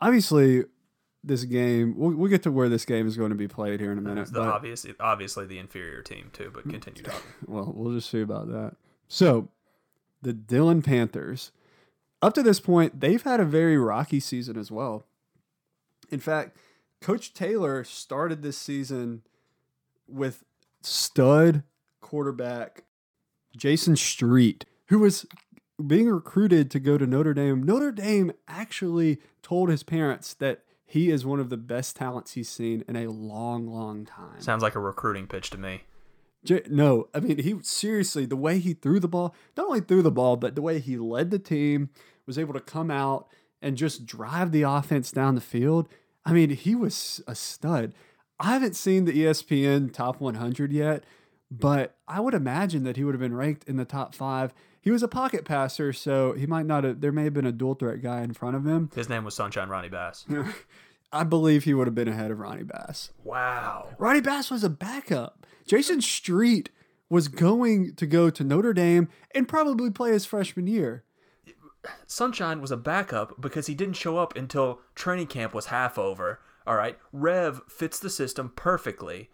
Obviously, 0.01 0.63
this 1.23 1.43
game, 1.43 1.93
we'll, 1.95 2.11
we'll 2.15 2.29
get 2.29 2.41
to 2.43 2.51
where 2.51 2.69
this 2.69 2.85
game 2.85 3.07
is 3.07 3.15
going 3.17 3.29
to 3.29 3.35
be 3.35 3.47
played 3.47 3.79
here 3.79 3.91
in 3.91 3.97
a 3.97 4.01
minute. 4.01 4.25
The 4.27 4.39
But, 4.39 4.47
obvious, 4.49 4.85
obviously 4.99 5.45
the 5.45 5.59
inferior 5.59 6.01
team 6.01 6.31
too. 6.33 6.49
But 6.53 6.67
continue 6.69 7.03
talking. 7.03 7.21
well, 7.45 7.71
we'll 7.75 7.93
just 7.93 8.09
see 8.09 8.21
about 8.21 8.47
that. 8.47 8.75
So, 9.07 9.49
the 10.21 10.33
Dillon 10.33 10.81
Panthers, 10.81 11.51
up 12.21 12.33
to 12.33 12.41
this 12.41 12.59
point, 12.59 12.99
they've 12.99 13.21
had 13.21 13.39
a 13.39 13.45
very 13.45 13.77
rocky 13.77 14.19
season 14.19 14.57
as 14.57 14.71
well. 14.71 15.05
In 16.09 16.19
fact, 16.19 16.57
Coach 17.03 17.33
Taylor 17.33 17.83
started 17.83 18.41
this 18.41 18.57
season 18.57 19.23
with 20.07 20.45
stud 20.81 21.63
quarterback 21.99 22.85
Jason 23.57 23.97
Street, 23.97 24.63
who 24.87 24.99
was 24.99 25.25
being 25.85 26.09
recruited 26.09 26.71
to 26.71 26.79
go 26.79 26.97
to 26.97 27.05
Notre 27.05 27.33
Dame. 27.33 27.61
Notre 27.61 27.91
Dame 27.91 28.31
actually 28.47 29.19
told 29.41 29.67
his 29.67 29.83
parents 29.83 30.33
that 30.35 30.61
he 30.85 31.09
is 31.09 31.25
one 31.25 31.41
of 31.41 31.49
the 31.49 31.57
best 31.57 31.97
talents 31.97 32.35
he's 32.35 32.47
seen 32.47 32.85
in 32.87 32.95
a 32.95 33.11
long, 33.11 33.67
long 33.67 34.05
time. 34.05 34.39
Sounds 34.39 34.63
like 34.63 34.75
a 34.75 34.79
recruiting 34.79 35.27
pitch 35.27 35.49
to 35.49 35.57
me. 35.57 35.81
J- 36.45 36.63
no, 36.69 37.09
I 37.13 37.19
mean 37.19 37.39
he 37.39 37.57
seriously 37.63 38.25
the 38.25 38.37
way 38.37 38.59
he 38.59 38.73
threw 38.73 39.01
the 39.01 39.09
ball, 39.09 39.35
not 39.57 39.65
only 39.65 39.81
threw 39.81 40.03
the 40.03 40.09
ball, 40.09 40.37
but 40.37 40.55
the 40.55 40.61
way 40.61 40.79
he 40.79 40.95
led 40.95 41.31
the 41.31 41.39
team, 41.39 41.89
was 42.25 42.39
able 42.39 42.53
to 42.53 42.61
come 42.61 42.89
out 42.89 43.27
and 43.61 43.75
just 43.75 44.05
drive 44.05 44.53
the 44.53 44.61
offense 44.61 45.11
down 45.11 45.35
the 45.35 45.41
field. 45.41 45.89
I 46.25 46.33
mean, 46.33 46.51
he 46.51 46.75
was 46.75 47.21
a 47.27 47.35
stud. 47.35 47.93
I 48.39 48.53
haven't 48.53 48.75
seen 48.75 49.05
the 49.05 49.13
ESPN 49.13 49.93
top 49.93 50.19
100 50.19 50.71
yet, 50.71 51.03
but 51.51 51.95
I 52.07 52.19
would 52.19 52.33
imagine 52.33 52.83
that 52.83 52.97
he 52.97 53.03
would 53.03 53.13
have 53.13 53.21
been 53.21 53.35
ranked 53.35 53.67
in 53.67 53.77
the 53.77 53.85
top 53.85 54.15
five. 54.15 54.53
He 54.81 54.91
was 54.91 55.03
a 55.03 55.07
pocket 55.07 55.45
passer, 55.45 55.93
so 55.93 56.33
he 56.33 56.45
might 56.45 56.65
not 56.65 56.83
have. 56.83 56.99
There 56.99 57.11
may 57.11 57.23
have 57.23 57.33
been 57.33 57.45
a 57.45 57.51
dual 57.53 57.75
threat 57.75 58.01
guy 58.01 58.21
in 58.21 58.33
front 58.33 58.55
of 58.55 58.65
him. 58.65 58.89
His 58.93 59.07
name 59.07 59.23
was 59.23 59.35
Sunshine 59.35 59.69
Ronnie 59.69 59.89
Bass. 59.89 60.25
I 61.13 61.23
believe 61.23 61.63
he 61.63 61.73
would 61.73 61.87
have 61.87 61.95
been 61.95 62.07
ahead 62.07 62.31
of 62.31 62.39
Ronnie 62.39 62.63
Bass. 62.63 63.11
Wow. 63.23 63.89
Ronnie 63.97 64.19
Bass 64.19 64.49
was 64.49 64.63
a 64.63 64.69
backup. 64.69 65.45
Jason 65.65 66.01
Street 66.01 66.69
was 67.09 67.27
going 67.27 67.93
to 67.95 68.07
go 68.07 68.29
to 68.31 68.43
Notre 68.43 68.73
Dame 68.73 69.07
and 69.33 69.47
probably 69.47 69.91
play 69.91 70.11
his 70.11 70.25
freshman 70.25 70.67
year. 70.67 71.03
Sunshine 72.07 72.61
was 72.61 72.71
a 72.71 72.77
backup 72.77 73.39
because 73.41 73.67
he 73.67 73.75
didn't 73.75 73.95
show 73.95 74.17
up 74.17 74.35
until 74.35 74.79
training 74.95 75.27
camp 75.27 75.53
was 75.53 75.67
half 75.67 75.97
over. 75.97 76.39
All 76.65 76.75
right, 76.75 76.97
Rev 77.11 77.61
fits 77.67 77.99
the 77.99 78.09
system 78.09 78.53
perfectly, 78.55 79.29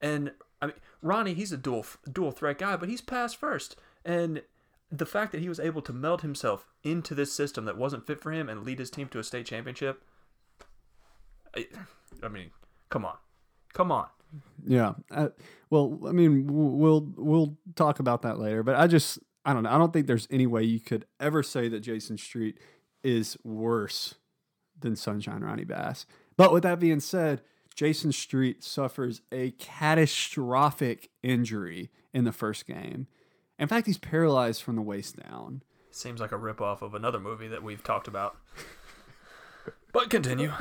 and 0.00 0.32
I 0.60 0.66
mean 0.66 0.76
Ronnie, 1.00 1.34
he's 1.34 1.52
a 1.52 1.56
dual 1.56 1.86
dual 2.10 2.32
threat 2.32 2.58
guy, 2.58 2.76
but 2.76 2.88
he's 2.88 3.00
pass 3.00 3.34
first, 3.34 3.76
and 4.04 4.42
the 4.90 5.06
fact 5.06 5.32
that 5.32 5.40
he 5.40 5.48
was 5.48 5.60
able 5.60 5.80
to 5.82 5.92
meld 5.92 6.22
himself 6.22 6.66
into 6.82 7.14
this 7.14 7.32
system 7.32 7.64
that 7.64 7.78
wasn't 7.78 8.06
fit 8.06 8.20
for 8.20 8.32
him 8.32 8.48
and 8.48 8.64
lead 8.64 8.78
his 8.78 8.90
team 8.90 9.08
to 9.08 9.18
a 9.18 9.24
state 9.24 9.46
championship. 9.46 10.02
I, 11.56 11.66
I 12.22 12.28
mean, 12.28 12.50
come 12.90 13.04
on, 13.04 13.16
come 13.72 13.92
on. 13.92 14.08
Yeah. 14.66 14.94
Uh, 15.10 15.28
well, 15.70 16.00
I 16.06 16.12
mean, 16.12 16.46
we'll 16.46 17.12
we'll 17.16 17.56
talk 17.76 18.00
about 18.00 18.22
that 18.22 18.38
later, 18.38 18.62
but 18.62 18.74
I 18.74 18.86
just 18.86 19.18
I 19.44 19.52
don't 19.52 19.64
know. 19.64 19.70
I 19.70 19.78
don't 19.78 19.92
think 19.92 20.06
there's 20.06 20.28
any 20.30 20.46
way 20.46 20.62
you 20.62 20.80
could 20.80 21.06
ever 21.18 21.42
say 21.42 21.68
that 21.68 21.80
Jason 21.80 22.16
Street 22.16 22.58
is 23.02 23.36
worse 23.42 24.14
than 24.78 24.96
Sunshine 24.96 25.42
Ronnie 25.42 25.64
Bass. 25.64 26.06
But 26.36 26.52
with 26.52 26.62
that 26.62 26.78
being 26.78 27.00
said, 27.00 27.42
Jason 27.74 28.12
Street 28.12 28.62
suffers 28.62 29.22
a 29.32 29.52
catastrophic 29.52 31.10
injury 31.22 31.90
in 32.12 32.24
the 32.24 32.32
first 32.32 32.66
game. 32.66 33.06
In 33.58 33.68
fact, 33.68 33.86
he's 33.86 33.98
paralyzed 33.98 34.62
from 34.62 34.76
the 34.76 34.82
waist 34.82 35.16
down. 35.16 35.62
Seems 35.90 36.20
like 36.20 36.32
a 36.32 36.38
ripoff 36.38 36.82
of 36.82 36.94
another 36.94 37.20
movie 37.20 37.48
that 37.48 37.62
we've 37.62 37.82
talked 37.82 38.08
about. 38.08 38.36
But 39.92 40.08
continue. 40.08 40.52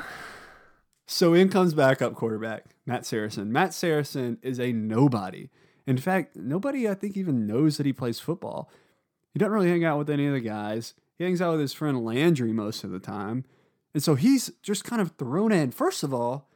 So 1.07 1.33
in 1.33 1.49
comes 1.49 1.73
backup 1.73 2.15
quarterback, 2.15 2.65
Matt 2.85 3.05
Saracen. 3.05 3.51
Matt 3.51 3.73
Saracen 3.73 4.37
is 4.41 4.59
a 4.59 4.73
nobody. 4.73 5.49
In 5.91 5.97
fact, 5.97 6.37
nobody 6.37 6.87
I 6.87 6.93
think 6.93 7.17
even 7.17 7.45
knows 7.45 7.75
that 7.75 7.85
he 7.85 7.91
plays 7.91 8.17
football. 8.17 8.71
He 9.33 9.39
doesn't 9.39 9.51
really 9.51 9.69
hang 9.69 9.83
out 9.83 9.97
with 9.97 10.09
any 10.09 10.25
of 10.25 10.33
the 10.33 10.39
guys. 10.39 10.93
He 11.17 11.25
hangs 11.25 11.41
out 11.41 11.51
with 11.51 11.59
his 11.59 11.73
friend 11.73 12.05
Landry 12.05 12.53
most 12.53 12.85
of 12.85 12.91
the 12.91 12.99
time. 12.99 13.43
And 13.93 14.01
so 14.01 14.15
he's 14.15 14.51
just 14.63 14.85
kind 14.85 15.01
of 15.01 15.11
thrown 15.17 15.51
in. 15.51 15.71
First 15.71 16.01
of 16.01 16.13
all, 16.13 16.49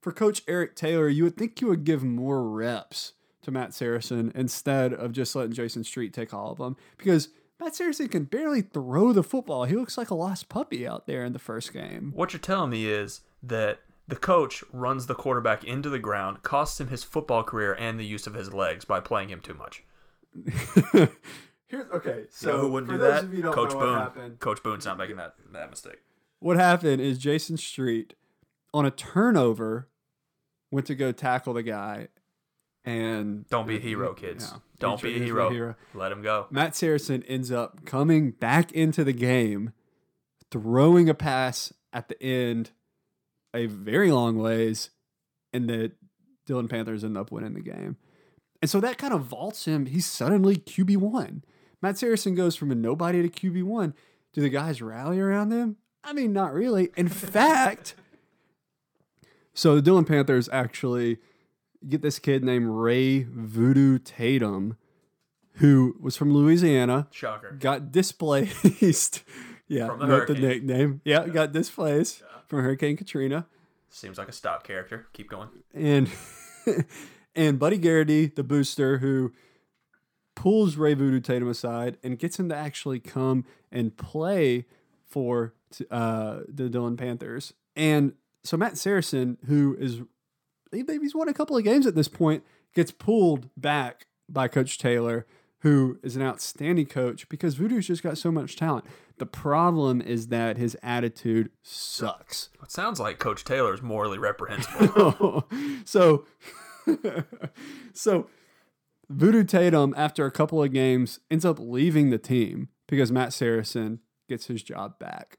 for 0.00 0.12
Coach 0.12 0.42
Eric 0.46 0.76
Taylor, 0.76 1.08
you 1.08 1.24
would 1.24 1.36
think 1.36 1.60
you 1.60 1.66
would 1.66 1.82
give 1.82 2.04
more 2.04 2.48
reps 2.48 3.14
to 3.42 3.50
Matt 3.50 3.74
Saracen 3.74 4.30
instead 4.36 4.92
of 4.92 5.10
just 5.10 5.34
letting 5.34 5.52
Jason 5.52 5.82
Street 5.82 6.14
take 6.14 6.32
all 6.32 6.52
of 6.52 6.58
them 6.58 6.76
because 6.98 7.30
Matt 7.58 7.74
Saracen 7.74 8.06
can 8.06 8.24
barely 8.26 8.62
throw 8.62 9.12
the 9.12 9.24
football. 9.24 9.64
He 9.64 9.74
looks 9.74 9.98
like 9.98 10.10
a 10.10 10.14
lost 10.14 10.48
puppy 10.48 10.86
out 10.86 11.08
there 11.08 11.24
in 11.24 11.32
the 11.32 11.40
first 11.40 11.72
game. 11.72 12.12
What 12.14 12.32
you're 12.32 12.38
telling 12.38 12.70
me 12.70 12.86
is 12.86 13.22
that 13.42 13.80
the 14.08 14.16
coach 14.16 14.62
runs 14.72 15.06
the 15.06 15.14
quarterback 15.14 15.64
into 15.64 15.88
the 15.90 15.98
ground, 15.98 16.42
costs 16.42 16.80
him 16.80 16.88
his 16.88 17.02
football 17.04 17.42
career 17.42 17.72
and 17.74 17.98
the 17.98 18.04
use 18.06 18.26
of 18.26 18.34
his 18.34 18.52
legs 18.54 18.84
by 18.84 19.00
playing 19.00 19.28
him 19.30 19.40
too 19.40 19.54
much. 19.54 19.82
Here's 21.68 21.90
okay. 21.92 22.24
So 22.30 22.48
You 22.50 22.56
know 22.56 22.60
who 22.62 22.68
wouldn't 22.72 22.92
do 22.92 22.98
that? 22.98 23.24
of 23.24 23.30
you 23.30 23.36
who 23.38 23.42
don't 23.42 23.54
Coach 23.54 23.72
Boone. 23.72 24.36
Coach 24.38 24.62
Boone's 24.62 24.84
not 24.84 24.98
making 24.98 25.16
that 25.16 25.34
that 25.52 25.70
mistake. 25.70 25.98
what 26.38 26.56
happened 26.56 27.00
is 27.00 27.18
Jason 27.18 27.56
Street 27.56 28.14
on 28.72 28.86
a 28.86 28.90
turnover 28.90 29.88
went 30.70 30.86
to 30.86 30.94
go 30.94 31.10
tackle 31.12 31.54
the 31.54 31.62
guy, 31.62 32.08
and 32.84 33.48
Don't 33.48 33.66
be 33.66 33.76
a 33.76 33.80
hero, 33.80 34.14
kids. 34.14 34.50
Yeah. 34.52 34.58
Don't 34.78 35.02
be 35.02 35.16
a 35.16 35.32
was 35.34 35.52
hero. 35.52 35.74
Let 35.94 36.12
him 36.12 36.22
go. 36.22 36.46
Matt 36.50 36.76
Saracen 36.76 37.22
ends 37.24 37.50
up 37.50 37.84
coming 37.84 38.30
back 38.32 38.70
into 38.72 39.02
the 39.02 39.12
game, 39.12 39.72
throwing 40.50 41.08
a 41.08 41.14
pass 41.14 41.72
at 41.92 42.08
the 42.08 42.22
end, 42.22 42.70
a 43.56 43.66
very 43.66 44.12
long 44.12 44.38
ways, 44.38 44.90
and 45.52 45.68
the 45.68 45.92
Dillon 46.46 46.68
Panthers 46.68 47.02
end 47.02 47.16
up 47.16 47.32
winning 47.32 47.54
the 47.54 47.60
game. 47.60 47.96
And 48.62 48.70
so 48.70 48.80
that 48.80 48.98
kind 48.98 49.12
of 49.12 49.22
vaults 49.22 49.64
him. 49.66 49.86
He's 49.86 50.06
suddenly 50.06 50.56
QB 50.56 50.96
one. 50.98 51.44
Matt 51.82 51.98
Saracen 51.98 52.34
goes 52.34 52.56
from 52.56 52.70
a 52.70 52.74
nobody 52.74 53.28
to 53.28 53.28
QB 53.28 53.64
one. 53.64 53.94
Do 54.32 54.40
the 54.40 54.48
guys 54.48 54.80
rally 54.80 55.20
around 55.20 55.52
him? 55.52 55.76
I 56.04 56.12
mean, 56.12 56.32
not 56.32 56.54
really. 56.54 56.90
In 56.96 57.08
fact, 57.08 57.94
so 59.54 59.74
the 59.74 59.82
Dillon 59.82 60.04
Panthers 60.04 60.48
actually 60.52 61.18
get 61.86 62.02
this 62.02 62.18
kid 62.18 62.44
named 62.44 62.66
Ray 62.68 63.24
Voodoo 63.24 63.98
Tatum, 63.98 64.76
who 65.54 65.96
was 66.00 66.16
from 66.16 66.32
Louisiana, 66.32 67.08
Shocker. 67.10 67.56
got 67.58 67.92
displaced. 67.92 69.22
yeah, 69.68 69.86
From 69.88 70.00
the 70.00 70.06
not 70.06 70.26
the 70.26 70.34
nickname. 70.34 71.00
Yeah, 71.04 71.26
got 71.28 71.52
displaced 71.52 72.22
from 72.46 72.62
Hurricane 72.62 72.96
Katrina. 72.96 73.46
Seems 73.88 74.18
like 74.18 74.28
a 74.28 74.32
stock 74.32 74.66
character. 74.66 75.06
Keep 75.12 75.30
going. 75.30 75.48
And 75.74 76.10
and 77.34 77.58
Buddy 77.58 77.78
Garrity, 77.78 78.26
the 78.26 78.42
booster, 78.42 78.98
who 78.98 79.32
pulls 80.34 80.76
Ray 80.76 80.94
Voodoo 80.94 81.20
Tatum 81.20 81.48
aside 81.48 81.96
and 82.02 82.18
gets 82.18 82.38
him 82.38 82.48
to 82.48 82.56
actually 82.56 83.00
come 83.00 83.44
and 83.72 83.96
play 83.96 84.66
for 85.06 85.54
uh, 85.90 86.40
the 86.48 86.68
Dillon 86.68 86.96
Panthers. 86.96 87.54
And 87.74 88.14
so 88.44 88.56
Matt 88.56 88.76
Saracen, 88.76 89.38
who 89.46 89.76
is 89.78 90.02
he- 90.72 90.82
maybe 90.82 91.04
he's 91.04 91.14
won 91.14 91.28
a 91.28 91.34
couple 91.34 91.56
of 91.56 91.64
games 91.64 91.86
at 91.86 91.94
this 91.94 92.08
point, 92.08 92.44
gets 92.74 92.90
pulled 92.90 93.48
back 93.56 94.06
by 94.28 94.48
Coach 94.48 94.78
Taylor, 94.78 95.26
who 95.66 95.98
is 96.04 96.14
an 96.14 96.22
outstanding 96.22 96.86
coach 96.86 97.28
because 97.28 97.56
Voodoo's 97.56 97.88
just 97.88 98.00
got 98.00 98.16
so 98.16 98.30
much 98.30 98.54
talent. 98.54 98.84
The 99.18 99.26
problem 99.26 100.00
is 100.00 100.28
that 100.28 100.56
his 100.56 100.76
attitude 100.80 101.50
sucks. 101.60 102.50
It 102.62 102.70
sounds 102.70 103.00
like 103.00 103.18
Coach 103.18 103.42
Taylor 103.42 103.74
is 103.74 103.82
morally 103.82 104.16
reprehensible. 104.16 105.48
so, 105.84 106.24
so 107.92 108.28
Voodoo 109.10 109.42
Tatum, 109.42 109.92
after 109.96 110.24
a 110.24 110.30
couple 110.30 110.62
of 110.62 110.72
games, 110.72 111.18
ends 111.32 111.44
up 111.44 111.58
leaving 111.58 112.10
the 112.10 112.18
team 112.18 112.68
because 112.86 113.10
Matt 113.10 113.32
Saracen 113.32 113.98
gets 114.28 114.46
his 114.46 114.62
job 114.62 115.00
back. 115.00 115.38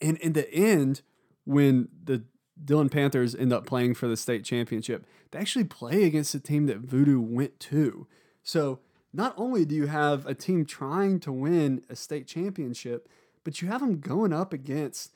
And 0.00 0.16
in 0.18 0.32
the 0.32 0.48
end, 0.54 1.02
when 1.44 1.88
the 2.04 2.22
Dillon 2.64 2.88
Panthers 2.88 3.34
end 3.34 3.52
up 3.52 3.66
playing 3.66 3.94
for 3.94 4.06
the 4.06 4.16
state 4.16 4.44
championship, 4.44 5.04
they 5.32 5.40
actually 5.40 5.64
play 5.64 6.04
against 6.04 6.32
the 6.32 6.38
team 6.38 6.66
that 6.66 6.78
Voodoo 6.78 7.20
went 7.20 7.58
to. 7.58 8.06
So 8.44 8.78
not 9.12 9.34
only 9.36 9.64
do 9.64 9.74
you 9.74 9.86
have 9.86 10.26
a 10.26 10.34
team 10.34 10.64
trying 10.64 11.20
to 11.20 11.32
win 11.32 11.82
a 11.88 11.96
state 11.96 12.26
championship, 12.26 13.08
but 13.44 13.62
you 13.62 13.68
have 13.68 13.80
them 13.80 14.00
going 14.00 14.32
up 14.32 14.52
against 14.52 15.12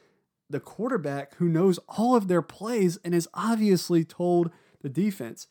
the 0.49 0.61
quarterback 0.61 1.35
who 1.37 1.49
knows 1.49 1.79
all 1.89 2.15
of 2.15 2.29
their 2.29 2.43
plays 2.43 2.99
and 3.05 3.15
has 3.15 3.29
obviously 3.35 4.05
told 4.05 4.51
the 4.83 4.89
defense. 4.89 5.47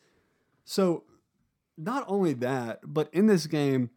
So 0.64 1.04
not 1.76 2.04
only 2.06 2.32
that, 2.34 2.80
but 2.84 3.08
in 3.12 3.26
this 3.26 3.46
game, 3.46 3.90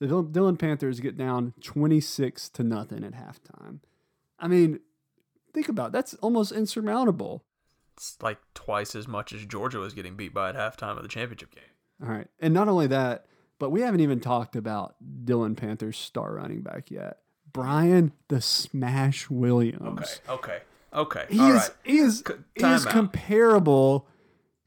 the 0.00 0.06
Dillon 0.06 0.56
Panthers 0.56 1.00
get 1.00 1.16
down 1.16 1.54
26 1.62 2.48
to 2.50 2.62
nothing 2.62 3.04
at 3.04 3.14
halftime. 3.14 3.80
I 4.38 4.46
mean, 4.48 4.80
think 5.52 5.68
about 5.68 5.88
it. 5.88 5.92
that's 5.92 6.14
almost 6.14 6.52
insurmountable. 6.52 7.44
It's 7.96 8.16
like 8.22 8.38
twice 8.54 8.94
as 8.94 9.08
much 9.08 9.32
as 9.32 9.44
Georgia 9.44 9.78
was 9.78 9.94
getting 9.94 10.14
beat 10.14 10.32
by 10.32 10.50
at 10.50 10.54
halftime 10.54 10.96
of 10.96 11.02
the 11.02 11.08
championship 11.08 11.52
game. 11.52 11.64
All 12.02 12.08
right. 12.08 12.28
And 12.38 12.54
not 12.54 12.68
only 12.68 12.86
that, 12.86 13.26
but 13.58 13.70
we 13.70 13.80
haven't 13.80 14.00
even 14.00 14.20
talked 14.20 14.56
about 14.56 14.94
Dillon 15.24 15.54
Panthers' 15.54 15.96
star 15.98 16.34
running 16.34 16.62
back 16.62 16.90
yet. 16.90 17.18
Brian 17.52 18.12
the 18.28 18.40
Smash 18.40 19.28
Williams. 19.30 20.20
Okay. 20.28 20.32
Okay. 20.32 20.58
Okay. 20.94 21.24
He 21.30 21.40
All 21.40 21.50
is 21.52 21.54
right. 21.56 21.70
he 21.84 21.98
is, 21.98 22.18
C- 22.26 22.34
he 22.54 22.64
is 22.64 22.86
out. 22.86 22.92
comparable 22.92 24.06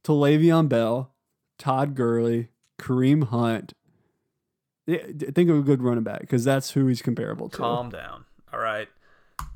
to 0.04 0.12
Le'Veon 0.12 0.68
Bell, 0.70 1.12
Todd 1.58 1.96
Gurley, 1.96 2.50
Kareem 2.80 3.26
Hunt. 3.26 3.74
Think 4.88 5.50
of 5.50 5.58
a 5.58 5.62
good 5.62 5.82
running 5.82 6.04
back 6.04 6.22
because 6.22 6.44
that's 6.44 6.72
who 6.72 6.88
he's 6.88 7.02
comparable 7.02 7.50
to. 7.50 7.58
Calm 7.58 7.90
down. 7.90 8.26
All 8.52 8.60
right. 8.60 8.90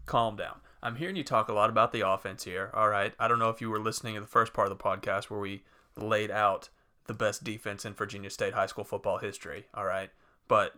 Calm 0.05 0.35
down. 0.35 0.57
I'm 0.81 0.95
hearing 0.97 1.15
you 1.15 1.23
talk 1.23 1.49
a 1.49 1.53
lot 1.53 1.69
about 1.69 1.91
the 1.91 2.07
offense 2.07 2.43
here. 2.43 2.69
All 2.73 2.87
right. 2.89 3.13
I 3.19 3.27
don't 3.27 3.39
know 3.39 3.49
if 3.49 3.59
you 3.59 3.69
were 3.69 3.79
listening 3.79 4.13
to 4.15 4.21
the 4.21 4.27
first 4.27 4.53
part 4.53 4.71
of 4.71 4.77
the 4.77 4.83
podcast 4.83 5.25
where 5.25 5.39
we 5.39 5.63
laid 5.97 6.29
out 6.29 6.69
the 7.07 7.13
best 7.13 7.43
defense 7.43 7.85
in 7.85 7.93
Virginia 7.93 8.29
State 8.29 8.53
high 8.53 8.65
school 8.65 8.83
football 8.83 9.17
history. 9.17 9.65
All 9.73 9.85
right. 9.85 10.09
But 10.47 10.73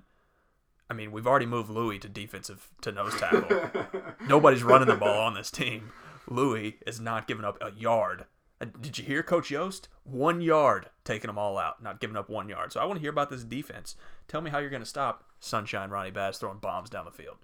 I 0.89 0.93
mean, 0.93 1.11
we've 1.11 1.27
already 1.27 1.45
moved 1.45 1.69
Louis 1.69 1.99
to 1.99 2.07
defensive 2.09 2.69
to 2.81 2.91
nose 2.91 3.15
tackle. 3.19 3.69
Nobody's 4.27 4.63
running 4.63 4.87
the 4.87 4.95
ball 4.95 5.19
on 5.21 5.33
this 5.33 5.51
team. 5.51 5.91
Louis 6.29 6.77
is 6.85 6.99
not 6.99 7.27
giving 7.27 7.45
up 7.45 7.57
a 7.61 7.71
yard. 7.71 8.25
Uh, 8.59 8.65
Did 8.79 8.97
you 8.97 9.03
hear 9.03 9.21
Coach 9.23 9.49
Yoast? 9.49 9.87
One 10.03 10.41
yard, 10.41 10.89
taking 11.03 11.27
them 11.27 11.37
all 11.37 11.57
out, 11.57 11.81
not 11.83 11.99
giving 11.99 12.15
up 12.17 12.29
one 12.29 12.49
yard. 12.49 12.71
So 12.73 12.79
I 12.79 12.85
want 12.85 12.97
to 12.97 13.01
hear 13.01 13.11
about 13.11 13.29
this 13.29 13.43
defense. 13.43 13.95
Tell 14.27 14.41
me 14.41 14.49
how 14.49 14.59
you're 14.59 14.69
going 14.69 14.81
to 14.81 14.85
stop 14.87 15.23
Sunshine 15.39 15.89
Ronnie 15.89 16.11
Bass 16.11 16.37
throwing 16.37 16.57
bombs 16.59 16.89
down 16.89 17.05
the 17.05 17.11
field, 17.11 17.35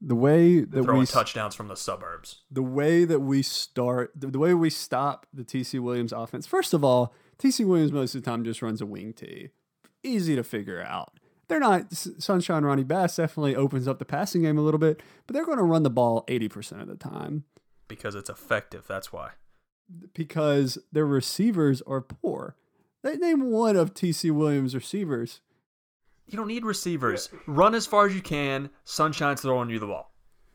The 0.00 0.14
way 0.16 0.60
that 0.60 0.82
throwing 0.82 1.00
we 1.00 1.06
touchdowns 1.06 1.54
from 1.54 1.68
the 1.68 1.76
suburbs. 1.76 2.42
the 2.50 2.62
way 2.62 3.04
that 3.04 3.20
we 3.20 3.42
start, 3.42 4.12
the, 4.16 4.26
the 4.28 4.38
way 4.38 4.52
we 4.54 4.68
stop 4.70 5.26
the 5.32 5.44
TC 5.44 5.78
Williams 5.80 6.12
offense. 6.12 6.46
First 6.46 6.74
of 6.74 6.82
all, 6.82 7.14
TC 7.38 7.66
Williams 7.66 7.92
most 7.92 8.14
of 8.14 8.22
the 8.22 8.30
time 8.30 8.44
just 8.44 8.62
runs 8.62 8.80
a 8.80 8.86
wing 8.86 9.12
tee. 9.12 9.50
Easy 10.02 10.34
to 10.36 10.42
figure 10.44 10.82
out. 10.82 11.12
They're 11.48 11.60
not 11.60 11.86
S- 11.92 12.10
Sunshine 12.18 12.64
Ronnie 12.64 12.84
Bass 12.84 13.16
definitely 13.16 13.56
opens 13.56 13.88
up 13.88 13.98
the 13.98 14.04
passing 14.04 14.42
game 14.42 14.58
a 14.58 14.62
little 14.62 14.78
bit, 14.80 15.02
but 15.26 15.34
they're 15.34 15.46
going 15.46 15.58
to 15.58 15.64
run 15.64 15.82
the 15.82 15.90
ball 15.90 16.24
80% 16.28 16.80
of 16.82 16.88
the 16.88 16.96
time 16.96 17.44
Because 17.88 18.14
it's 18.14 18.28
effective. 18.30 18.84
That's 18.86 19.12
why. 19.12 19.30
because 20.14 20.78
their 20.92 21.06
receivers 21.06 21.82
are 21.82 22.00
poor. 22.00 22.56
They 23.02 23.16
name 23.16 23.50
one 23.50 23.76
of 23.76 23.94
TC 23.94 24.30
Williams 24.30 24.74
receivers. 24.74 25.40
You 26.26 26.36
don't 26.36 26.48
need 26.48 26.64
receivers. 26.64 27.30
Run 27.46 27.74
as 27.74 27.86
far 27.86 28.06
as 28.06 28.14
you 28.14 28.20
can. 28.20 28.68
Sunshine's 28.84 29.40
throwing 29.40 29.70
you 29.70 29.78
the 29.78 29.86
ball. 29.86 30.12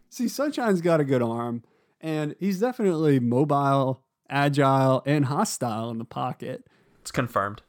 See, 0.10 0.28
Sunshine's 0.28 0.82
got 0.82 1.00
a 1.00 1.04
good 1.06 1.24
arm, 1.24 1.63
and 2.00 2.36
he's 2.39 2.60
definitely 2.60 3.19
mobile, 3.19 4.04
agile, 4.30 5.02
and 5.08 5.26
hostile 5.26 5.89
in 5.89 5.98
the 5.98 6.06
pocket. 6.06 6.67
It's 7.04 7.12
confirmed. 7.12 7.62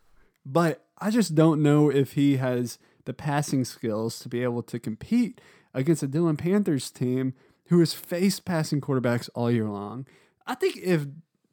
but 0.46 0.84
I 0.98 1.10
just 1.10 1.34
don't 1.34 1.60
know 1.60 1.90
if 1.90 2.12
he 2.12 2.36
has 2.36 2.78
the 3.04 3.12
passing 3.12 3.64
skills 3.64 4.20
to 4.20 4.28
be 4.28 4.44
able 4.44 4.62
to 4.62 4.78
compete 4.78 5.40
against 5.74 6.04
a 6.04 6.06
Dillon 6.06 6.36
Panthers 6.36 6.88
team 6.88 7.34
who 7.66 7.80
has 7.80 7.92
faced 7.94 8.44
passing 8.44 8.80
quarterbacks 8.80 9.28
all 9.34 9.50
year 9.50 9.68
long. 9.68 10.06
I 10.46 10.54
think 10.54 10.76
if 10.76 11.06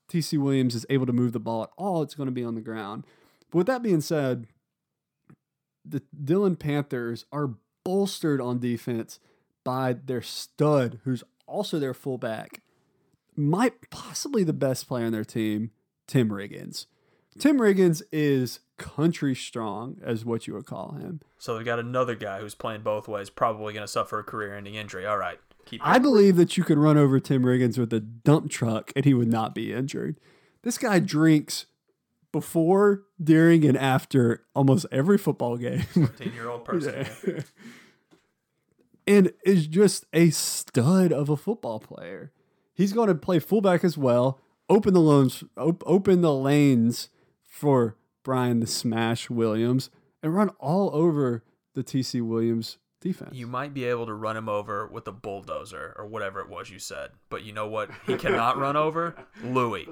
TC 0.08 0.38
Williams 0.38 0.76
is 0.76 0.86
able 0.92 1.08
to 1.08 1.12
move 1.12 1.32
the 1.32 1.40
ball 1.40 1.64
at 1.64 1.72
all, 1.76 2.04
it's 2.04 2.14
going 2.14 2.28
to 2.28 2.32
be 2.32 2.44
on 2.44 2.54
the 2.54 2.62
ground. 2.62 3.04
But 3.50 3.58
with 3.58 3.68
that 3.68 3.82
being 3.82 4.02
said, 4.02 4.46
the 5.84 6.04
Dillon 6.24 6.56
Panthers 6.56 7.26
are 7.32 7.56
bolstered 7.84 8.40
on 8.40 8.60
defense 8.60 9.20
by 9.64 9.94
their 9.94 10.22
stud, 10.22 11.00
who's 11.04 11.24
also 11.48 11.80
their 11.80 11.96
fullback, 11.96 12.62
might 13.36 13.90
possibly 13.90 14.44
the 14.44 14.54
best 14.54 14.88
player 14.88 15.08
on 15.08 15.12
their 15.14 15.26
team, 15.26 15.72
Tim 16.06 16.30
Riggins. 16.30 16.86
Tim 17.42 17.58
Riggins 17.58 18.04
is 18.12 18.60
country 18.78 19.34
strong, 19.34 19.98
as 20.04 20.24
what 20.24 20.46
you 20.46 20.54
would 20.54 20.68
call 20.68 20.92
him. 20.92 21.22
So 21.40 21.58
they 21.58 21.64
got 21.64 21.80
another 21.80 22.14
guy 22.14 22.40
who's 22.40 22.54
playing 22.54 22.82
both 22.82 23.08
ways, 23.08 23.32
probably 23.32 23.74
going 23.74 23.84
to 23.84 23.92
suffer 23.92 24.20
a 24.20 24.24
career-ending 24.24 24.76
injury. 24.76 25.08
All 25.08 25.18
right, 25.18 25.40
keep. 25.66 25.82
I 25.84 25.98
believe 25.98 26.36
that 26.36 26.56
you 26.56 26.64
could 26.64 26.78
run 26.78 27.00
over 27.00 27.20
Tim 27.20 27.42
Riggins 27.42 27.80
with 27.80 27.92
a 27.94 28.00
dump 28.00 28.52
truck 28.52 28.92
and 28.96 29.06
he 29.06 29.16
would 29.16 29.28
not 29.28 29.56
be 29.56 29.74
injured. 29.74 30.20
This 30.62 30.78
guy 30.78 31.00
drinks 31.00 31.66
before, 32.32 33.06
during, 33.20 33.66
and 33.66 33.76
after 33.76 34.44
almost 34.54 34.86
every 34.92 35.18
football 35.18 35.58
game. 35.58 35.84
Year-old 36.20 36.64
person. 36.64 37.08
yeah. 37.26 37.42
and 39.08 39.34
is 39.44 39.66
just 39.66 40.06
a 40.14 40.30
stud 40.30 41.12
of 41.12 41.28
a 41.28 41.36
football 41.38 41.80
player. 41.80 42.34
He's 42.76 42.94
going 42.94 43.08
to 43.08 43.16
play 43.16 43.40
fullback 43.40 43.84
as 43.84 43.98
well, 43.98 44.40
open 44.70 44.94
the 44.94 45.02
loans, 45.02 45.44
op- 45.58 45.82
open 45.88 46.22
the 46.22 46.36
lanes 46.36 47.10
for 47.62 47.96
Brian 48.24 48.60
the 48.60 48.66
Smash 48.66 49.30
Williams, 49.30 49.92
and 50.24 50.34
run 50.34 50.50
all 50.60 50.90
over 50.96 51.44
the 51.76 51.84
TC 51.84 52.20
Williams 52.20 52.80
defense. 53.00 53.36
You 53.36 53.46
might 53.46 53.72
be 53.72 53.86
able 53.86 54.08
to 54.08 54.16
run 54.16 54.36
him 54.36 54.50
over 54.50 54.88
with 54.88 55.08
a 55.08 55.12
bulldozer 55.12 55.96
or 55.96 56.08
whatever 56.08 56.40
it 56.40 56.50
was 56.50 56.72
you 56.72 56.80
said, 56.80 57.12
but 57.30 57.44
you 57.44 57.54
know 57.54 57.68
what? 57.68 57.92
He 58.08 58.16
cannot 58.16 58.58
run 58.58 58.76
over 58.76 59.16
Louis. 59.44 59.88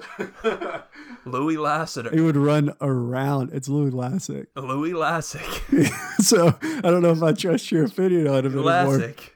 Louis 1.25 1.57
Lassiter. 1.57 2.09
he 2.09 2.21
would 2.21 2.35
run 2.35 2.73
around. 2.81 3.51
It's 3.53 3.69
Louis 3.69 3.91
Lastik. 3.91 4.47
Louis 4.55 4.93
Lastik. 4.93 5.91
so 6.19 6.57
I 6.61 6.89
don't 6.89 7.03
know 7.03 7.11
if 7.11 7.21
I 7.21 7.33
trust 7.33 7.71
your 7.71 7.85
opinion 7.85 8.27
on 8.27 8.47
him 8.47 8.53
anymore. 8.53 8.63
Lastik 8.63 9.35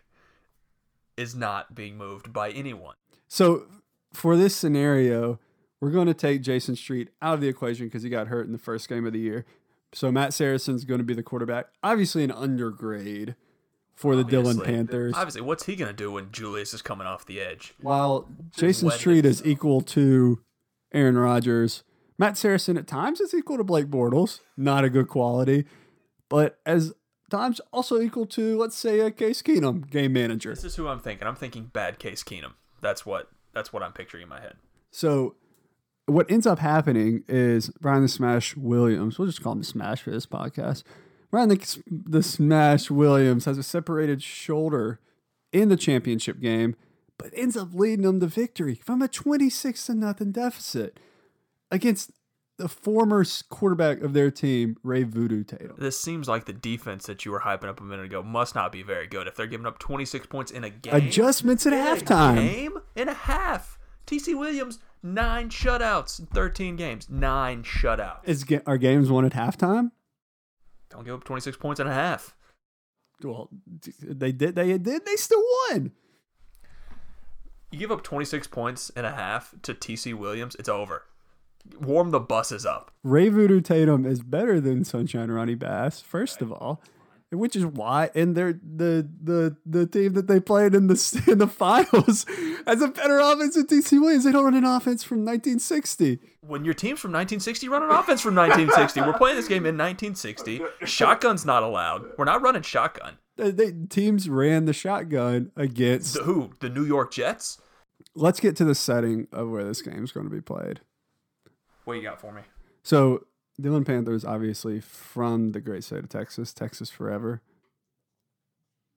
is 1.18 1.36
not 1.36 1.76
being 1.76 1.98
moved 1.98 2.34
by 2.34 2.50
anyone. 2.50 2.96
So 3.28 3.66
for 4.12 4.36
this 4.36 4.56
scenario, 4.56 5.40
we're 5.84 5.92
going 5.92 6.08
to 6.08 6.14
take 6.14 6.42
Jason 6.42 6.78
Street 6.78 7.10
out 7.22 7.34
of 7.34 7.42
the 7.42 7.50
equation 7.50 7.88
because 7.88 8.04
he 8.04 8.10
got 8.10 8.28
hurt 8.28 8.46
in 8.46 8.54
the 8.54 8.58
first 8.58 8.88
game 8.88 9.06
of 9.06 9.12
the 9.12 9.20
year. 9.20 9.46
So 9.92 10.14
Matt 10.14 10.34
Saracen's 10.34 10.86
going 10.86 11.00
to 11.00 11.04
be 11.04 11.14
the 11.14 11.22
quarterback. 11.22 11.66
Obviously, 11.84 12.24
an 12.24 12.32
undergrade 12.32 13.36
for 13.94 14.16
the 14.16 14.24
Dillon 14.24 14.60
Obviously. 14.60 14.74
Panthers. 14.74 15.14
Obviously, 15.14 15.42
what's 15.42 15.66
he 15.66 15.76
going 15.76 15.90
to 15.90 15.94
do 15.94 16.10
when 16.10 16.32
Julius 16.32 16.74
is 16.74 16.82
coming 16.82 17.06
off 17.06 17.26
the 17.26 17.42
edge? 17.42 17.74
While 17.82 18.30
Jason 18.56 18.88
wet 18.88 18.98
Street 18.98 19.26
is 19.26 19.46
equal 19.46 19.82
to 19.82 20.42
Aaron 20.94 21.18
Rodgers, 21.18 21.84
Matt 22.18 22.38
Saracen 22.38 22.78
at 22.78 22.88
times 22.88 23.20
is 23.20 23.34
equal 23.34 23.58
to 23.58 23.64
Blake 23.66 23.88
Bortles. 23.88 24.40
Not 24.56 24.86
a 24.86 24.90
good 24.90 25.10
quality, 25.10 25.66
but 26.30 26.60
as 26.66 26.94
times 27.30 27.60
also 27.74 28.00
equal 28.00 28.26
to 28.28 28.58
let's 28.58 28.78
say 28.78 29.02
a 29.02 29.12
Case 29.12 29.42
Keenum, 29.42 29.90
game 29.90 30.14
manager. 30.14 30.52
This 30.52 30.64
is 30.64 30.76
who 30.78 30.88
I'm 30.88 31.02
thinking. 31.02 31.28
I'm 31.28 31.36
thinking 31.36 31.66
bad 31.74 32.00
case 32.00 32.24
Keenum. 32.24 32.54
That's 32.80 33.06
what 33.06 33.30
that's 33.54 33.74
what 33.74 33.84
I'm 33.84 33.92
picturing 33.92 34.24
in 34.24 34.30
my 34.30 34.40
head. 34.40 34.56
So 34.92 35.36
what 36.06 36.30
ends 36.30 36.46
up 36.46 36.60
happening 36.60 37.24
is 37.28 37.70
Brian 37.82 38.02
the 38.02 38.08
Smash 38.10 38.56
Williams, 38.58 39.18
we'll 39.18 39.28
just 39.28 39.42
call 39.42 39.54
him 39.54 39.60
the 39.60 39.66
Smash 39.66 40.02
for 40.02 40.12
this 40.12 40.26
podcast. 40.26 40.84
Brian 41.32 41.50
the, 41.50 41.84
the 41.90 42.22
Smash 42.24 42.92
Williams 42.92 43.46
has 43.46 43.58
a 43.58 43.64
separated 43.64 44.22
shoulder 44.22 45.00
in 45.52 45.70
the 45.70 45.78
championship 45.78 46.40
game, 46.40 46.76
but 47.18 47.32
ends 47.36 47.56
up 47.58 47.70
leading 47.74 48.04
them 48.04 48.20
to 48.20 48.28
victory 48.28 48.76
from 48.76 49.02
a 49.02 49.08
26 49.08 49.86
to 49.88 49.96
nothing 49.96 50.32
deficit 50.32 51.00
against 51.72 52.12
the 52.60 52.70
former 52.70 53.26
quarterback 53.50 54.02
of 54.02 54.14
their 54.14 54.30
team, 54.30 54.78
Ray 54.84 55.02
Voodoo 55.04 55.44
Tatum. 55.44 55.76
This 55.80 56.00
seems 56.00 56.28
like 56.28 56.46
the 56.46 56.54
defense 56.54 57.08
that 57.08 57.26
you 57.26 57.32
were 57.32 57.40
hyping 57.40 57.68
up 57.68 57.80
a 57.82 57.84
minute 57.84 58.06
ago 58.06 58.22
must 58.22 58.54
not 58.54 58.72
be 58.72 58.84
very 58.84 59.08
good 59.08 59.26
if 59.28 59.36
they're 59.36 59.48
giving 59.48 59.66
up 59.66 59.80
26 59.80 60.28
points 60.28 60.52
in 60.52 60.64
a 60.64 60.70
game. 60.70 60.94
Adjustments 60.94 61.66
at 61.66 61.74
In 61.74 61.80
a 61.80 61.84
halftime. 61.84 62.36
game 62.36 62.78
and 62.96 63.10
a 63.10 63.14
half. 63.16 63.80
TC 64.14 64.38
Williams 64.38 64.80
nine 65.02 65.50
shutouts 65.50 66.20
in 66.20 66.28
13 66.28 66.76
games. 66.76 67.10
Nine 67.10 67.64
shutouts. 67.64 68.20
Is 68.26 68.46
are 68.66 68.78
games 68.78 69.10
won 69.10 69.26
at 69.26 69.34
halftime? 69.34 69.92
Don't 70.90 71.04
give 71.04 71.16
up 71.16 71.24
26 71.24 71.58
points 71.58 71.80
and 71.80 71.90
a 71.90 71.94
half. 71.94 72.36
Well, 73.24 73.50
they 74.02 74.32
did. 74.32 74.56
They 74.56 74.78
did. 74.78 75.06
They 75.06 75.16
still 75.16 75.44
won. 75.70 75.92
You 77.72 77.80
give 77.80 77.92
up 77.92 78.04
26 78.04 78.48
points 78.48 78.92
and 78.96 79.06
a 79.06 79.12
half 79.12 79.56
to 79.64 79.74
TC 79.74 80.14
Williams, 80.14 80.56
it's 80.60 80.70
over. 80.70 81.06
Warm 81.80 82.12
the 82.12 82.20
buses 82.20 82.66
up. 82.66 82.92
Ray 83.04 83.30
Voodoo 83.30 83.62
Tatum 83.62 84.06
is 84.06 84.22
better 84.22 84.62
than 84.62 84.84
Sunshine 84.84 85.32
Ronnie 85.32 85.56
Bass. 85.56 86.02
First 86.02 86.42
of 86.44 86.52
all, 86.52 86.84
which 87.36 87.56
is 87.56 87.66
why, 87.66 88.10
and 88.16 88.36
they're 88.36 88.54
the 88.54 89.08
the 89.22 89.56
the 89.66 89.86
team 89.86 90.14
that 90.14 90.28
they 90.28 90.40
played 90.40 90.76
in 90.76 90.88
the 90.88 91.24
in 91.32 91.38
the 91.38 91.48
finals 91.48 92.26
has 92.66 92.82
a 92.82 92.88
better 92.88 93.20
offense 93.20 93.56
than 93.56 93.68
TC 93.68 94.00
Williams. 94.00 94.24
They 94.24 94.32
don't 94.32 94.46
run 94.46 94.56
an 94.56 94.64
offense 94.64 95.04
from 95.04 95.20
1960. 95.20 96.20
When 96.42 96.66
your 96.66 96.74
team's 96.74 97.00
from 97.00 97.12
1960, 97.12 97.70
run 97.70 97.84
an 97.84 97.90
offense 97.90 98.22
from 98.22 98.36
1960. 98.36 99.02
We're 99.02 99.18
playing 99.18 99.38
this 99.38 99.48
game 99.48 99.66
in 99.66 99.78
1960. 99.78 100.62
Shotgun's 100.82 101.46
not 101.46 101.64
allowed. 101.64 102.06
We're 102.18 102.26
not 102.26 102.42
running 102.42 102.64
shotgun. 102.64 103.18
They, 103.38 103.52
they, 103.52 103.72
teams 103.90 104.30
ran 104.30 104.66
the 104.66 104.74
shotgun 104.74 105.52
against 105.56 106.16
The 106.16 106.24
who? 106.24 106.52
The 106.60 106.70
New 106.70 106.86
York 106.86 107.12
Jets. 107.12 107.60
Let's 108.16 108.40
get 108.40 108.56
to 108.58 108.66
the 108.66 108.76
setting 108.76 109.28
of 109.32 109.50
where 109.50 109.64
this 109.64 109.82
game 109.82 110.04
is 110.04 110.12
going 110.12 110.26
to 110.26 110.30
be 110.30 110.42
played. 110.42 110.82
What 111.86 111.94
you 111.94 112.04
got 112.04 112.22
for 112.22 112.32
me? 112.32 112.42
So 112.84 113.26
Dillon 113.60 113.86
Panthers, 113.86 114.26
obviously 114.26 114.80
from 114.80 115.52
the 115.52 115.62
great 115.62 115.84
state 115.84 116.00
of 116.00 116.10
Texas, 116.10 116.54
Texas 116.54 116.90
forever. 116.90 117.42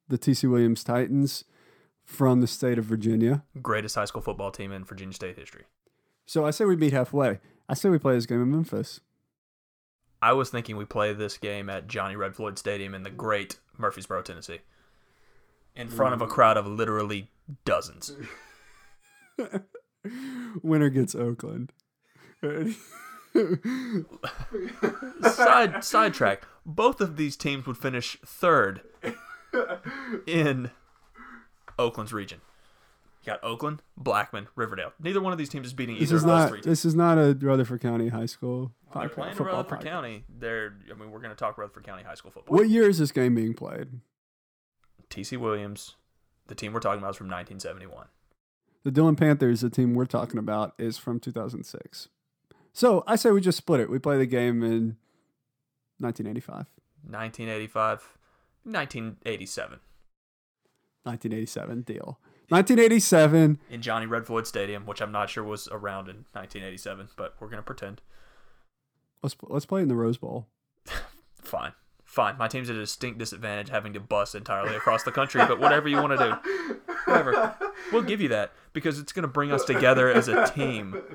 The 0.08 0.18
TC 0.18 0.50
Williams 0.50 0.84
Titans 0.84 1.44
from 2.04 2.40
the 2.40 2.46
state 2.46 2.78
of 2.78 2.84
Virginia. 2.84 3.42
Greatest 3.60 3.96
high 3.96 4.04
school 4.04 4.22
football 4.22 4.50
team 4.50 4.72
in 4.72 4.84
Virginia 4.84 5.14
State 5.14 5.36
history. 5.36 5.64
So 6.24 6.46
I 6.46 6.50
say 6.50 6.64
we 6.64 6.76
meet 6.76 6.92
halfway. 6.92 7.40
I 7.68 7.74
say 7.74 7.88
we 7.88 7.98
play 7.98 8.14
this 8.14 8.26
game 8.26 8.40
in 8.40 8.50
Memphis. 8.50 9.00
I 10.22 10.32
was 10.32 10.48
thinking 10.48 10.76
we 10.76 10.84
play 10.84 11.12
this 11.12 11.36
game 11.36 11.68
at 11.68 11.88
Johnny 11.88 12.16
Red 12.16 12.34
Floyd 12.34 12.58
Stadium 12.58 12.94
in 12.94 13.02
the 13.02 13.10
great 13.10 13.58
Murfreesboro, 13.76 14.22
Tennessee, 14.22 14.60
in 15.74 15.88
front 15.88 16.14
of 16.14 16.22
a 16.22 16.26
crowd 16.26 16.56
of 16.56 16.66
literally 16.66 17.30
dozens. 17.64 18.12
Winner 20.62 20.88
gets 20.88 21.14
Oakland. 21.14 21.72
Side 25.22 25.84
sidetrack. 25.84 26.42
Both 26.64 27.00
of 27.00 27.16
these 27.16 27.36
teams 27.36 27.66
would 27.66 27.76
finish 27.78 28.18
third 28.24 28.82
in 30.26 30.70
Oakland's 31.78 32.12
region. 32.12 32.40
You 33.22 33.32
got 33.32 33.42
Oakland, 33.42 33.82
Blackman, 33.96 34.48
Riverdale. 34.54 34.92
Neither 35.00 35.20
one 35.20 35.32
of 35.32 35.38
these 35.38 35.48
teams 35.48 35.66
is 35.66 35.72
beating 35.72 35.96
This 35.98 36.10
either 36.10 36.16
is 36.16 36.22
of 36.22 36.28
those 36.28 36.38
not. 36.40 36.48
three. 36.48 36.58
teams. 36.58 36.66
This 36.66 36.84
is 36.84 36.94
not 36.94 37.18
a 37.18 37.36
Rutherford 37.40 37.80
County 37.80 38.08
High 38.08 38.26
School 38.26 38.72
They're 38.94 39.08
playing 39.08 39.34
football 39.34 39.56
Rutherford 39.58 39.80
podcast. 39.80 39.84
County. 39.84 40.24
They're. 40.28 40.74
I 40.90 40.94
mean, 40.98 41.10
we're 41.10 41.18
going 41.20 41.30
to 41.30 41.36
talk 41.36 41.58
Rutherford 41.58 41.84
County 41.84 42.04
High 42.04 42.14
School 42.14 42.30
football. 42.30 42.56
What 42.56 42.68
year 42.68 42.88
is 42.88 42.98
this 42.98 43.10
game 43.12 43.34
being 43.34 43.54
played? 43.54 44.00
TC 45.10 45.38
Williams, 45.38 45.96
the 46.46 46.54
team 46.54 46.72
we're 46.72 46.80
talking 46.80 46.98
about 46.98 47.10
is 47.10 47.16
from 47.16 47.26
1971. 47.28 48.06
The 48.84 48.90
Dillon 48.92 49.16
Panthers, 49.16 49.60
the 49.62 49.70
team 49.70 49.94
we're 49.94 50.04
talking 50.06 50.38
about, 50.38 50.74
is 50.78 50.96
from 50.96 51.18
2006. 51.18 52.08
So 52.76 53.02
I 53.06 53.16
say 53.16 53.30
we 53.30 53.40
just 53.40 53.56
split 53.56 53.80
it. 53.80 53.88
We 53.88 53.98
play 53.98 54.18
the 54.18 54.26
game 54.26 54.62
in 54.62 54.98
1985, 55.98 56.66
1985, 57.08 58.18
1987 58.64 59.80
1987 61.04 61.80
deal. 61.80 62.18
1987. 62.50 63.58
in 63.70 63.80
Johnny 63.80 64.04
Red 64.04 64.26
Floyd 64.26 64.46
Stadium, 64.46 64.84
which 64.84 65.00
I'm 65.00 65.10
not 65.10 65.30
sure 65.30 65.42
was 65.42 65.68
around 65.68 66.10
in 66.10 66.26
1987, 66.34 67.08
but 67.16 67.34
we're 67.40 67.48
gonna 67.48 67.62
pretend. 67.62 68.02
Let's 69.22 69.34
let's 69.44 69.64
play 69.64 69.80
in 69.80 69.88
the 69.88 69.96
Rose 69.96 70.18
Bowl. 70.18 70.46
Fine, 71.40 71.72
fine. 72.04 72.36
My 72.36 72.48
team's 72.48 72.68
at 72.68 72.76
a 72.76 72.80
distinct 72.80 73.18
disadvantage, 73.18 73.70
having 73.70 73.94
to 73.94 74.00
bus 74.00 74.34
entirely 74.34 74.76
across 74.76 75.02
the 75.04 75.12
country. 75.12 75.40
But 75.46 75.60
whatever 75.60 75.88
you 75.88 75.96
want 75.96 76.18
to 76.18 76.40
do, 76.66 76.76
whatever, 77.06 77.56
we'll 77.90 78.02
give 78.02 78.20
you 78.20 78.28
that 78.28 78.52
because 78.74 78.98
it's 78.98 79.12
gonna 79.12 79.28
bring 79.28 79.50
us 79.50 79.64
together 79.64 80.10
as 80.10 80.28
a 80.28 80.46
team. 80.50 81.00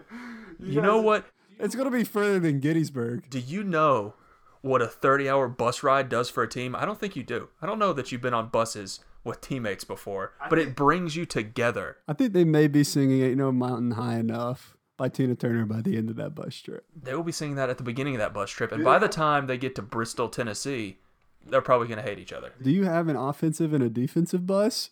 You 0.63 0.79
know 0.79 1.01
what? 1.01 1.25
It's 1.61 1.75
gonna 1.75 1.91
be 1.91 2.03
further 2.03 2.39
than 2.39 2.59
Gettysburg. 2.59 3.29
Do 3.29 3.39
you 3.39 3.63
know 3.63 4.15
what 4.61 4.81
a 4.81 4.87
30 4.87 5.29
hour 5.29 5.47
bus 5.47 5.83
ride 5.83 6.09
does 6.09 6.29
for 6.29 6.43
a 6.43 6.49
team? 6.49 6.75
I 6.75 6.85
don't 6.85 6.99
think 6.99 7.15
you 7.15 7.23
do. 7.23 7.49
I 7.61 7.65
don't 7.67 7.79
know 7.79 7.93
that 7.93 8.11
you've 8.11 8.21
been 8.21 8.33
on 8.33 8.49
buses 8.49 8.99
with 9.23 9.41
teammates 9.41 9.83
before, 9.83 10.33
but 10.49 10.57
it 10.57 10.75
brings 10.75 11.15
you 11.15 11.25
together. 11.25 11.97
I 12.07 12.13
think 12.13 12.33
they 12.33 12.43
may 12.43 12.67
be 12.67 12.83
singing 12.83 13.21
"Ain't 13.21 13.37
No 13.37 13.51
Mountain 13.51 13.91
High 13.91 14.17
Enough" 14.17 14.75
by 14.97 15.09
Tina 15.09 15.35
Turner 15.35 15.65
by 15.65 15.81
the 15.81 15.97
end 15.97 16.09
of 16.09 16.15
that 16.15 16.33
bus 16.33 16.55
trip. 16.55 16.85
They 16.99 17.13
will 17.13 17.23
be 17.23 17.31
singing 17.31 17.55
that 17.55 17.69
at 17.69 17.77
the 17.77 17.83
beginning 17.83 18.15
of 18.15 18.19
that 18.19 18.33
bus 18.33 18.49
trip, 18.49 18.71
and 18.71 18.83
by 18.83 18.97
the 18.97 19.07
time 19.07 19.45
they 19.47 19.57
get 19.57 19.75
to 19.75 19.81
Bristol, 19.83 20.29
Tennessee, 20.29 20.97
they're 21.45 21.61
probably 21.61 21.87
going 21.87 21.97
to 21.97 22.03
hate 22.03 22.19
each 22.19 22.33
other. 22.33 22.53
Do 22.61 22.71
you 22.71 22.85
have 22.85 23.07
an 23.07 23.15
offensive 23.15 23.73
and 23.73 23.83
a 23.83 23.89
defensive 23.89 24.45
bus? 24.45 24.91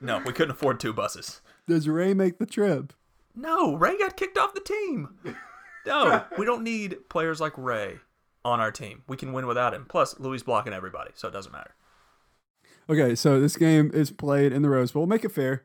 No, 0.00 0.18
we 0.24 0.32
couldn't 0.32 0.52
afford 0.52 0.80
two 0.80 0.92
buses. 0.92 1.40
Does 1.66 1.88
Ray 1.88 2.14
make 2.14 2.38
the 2.38 2.46
trip? 2.46 2.92
No, 3.34 3.74
Ray 3.76 3.98
got 3.98 4.16
kicked 4.16 4.38
off 4.38 4.54
the 4.54 4.60
team. 4.60 5.08
No, 5.86 6.24
we 6.38 6.46
don't 6.46 6.64
need 6.64 7.10
players 7.10 7.42
like 7.42 7.52
Ray 7.58 7.96
on 8.42 8.58
our 8.58 8.72
team. 8.72 9.02
We 9.06 9.18
can 9.18 9.34
win 9.34 9.46
without 9.46 9.74
him. 9.74 9.84
Plus, 9.86 10.18
Louis 10.18 10.42
blocking 10.42 10.72
everybody, 10.72 11.10
so 11.14 11.28
it 11.28 11.32
doesn't 11.32 11.52
matter. 11.52 11.74
Okay, 12.88 13.14
so 13.14 13.38
this 13.38 13.54
game 13.58 13.90
is 13.92 14.10
played 14.10 14.50
in 14.54 14.62
the 14.62 14.70
Rose 14.70 14.92
Bowl. 14.92 15.04
Make 15.06 15.26
it 15.26 15.32
fair. 15.32 15.64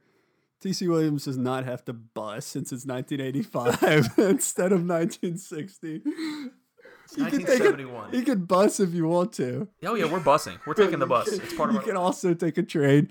TC 0.61 0.89
Williams 0.89 1.23
does 1.23 1.37
not 1.37 1.63
have 1.63 1.85
to 1.85 1.93
bus 1.93 2.45
since 2.45 2.73
it's 2.73 2.85
1985 2.85 4.17
instead 4.29 4.73
of 4.73 4.79
1960. 4.85 6.01
It's 6.03 7.17
You 7.17 7.25
can 7.27 7.39
take 7.39 7.61
it- 7.61 7.77
1971. 7.79 8.13
You 8.13 8.21
can 8.23 8.43
bus 8.43 8.81
if 8.81 8.93
you 8.93 9.07
want 9.07 9.31
to. 9.35 9.69
Oh 9.85 9.95
yeah, 9.95 10.11
we're 10.11 10.19
busing. 10.19 10.59
We're 10.67 10.73
taking 10.73 10.99
the 10.99 11.07
bus. 11.07 11.29
It's 11.29 11.53
part 11.53 11.69
of 11.69 11.75
You 11.75 11.79
our 11.79 11.87
can 11.87 11.95
also 11.95 12.33
take 12.33 12.57
a 12.57 12.63
train. 12.63 13.09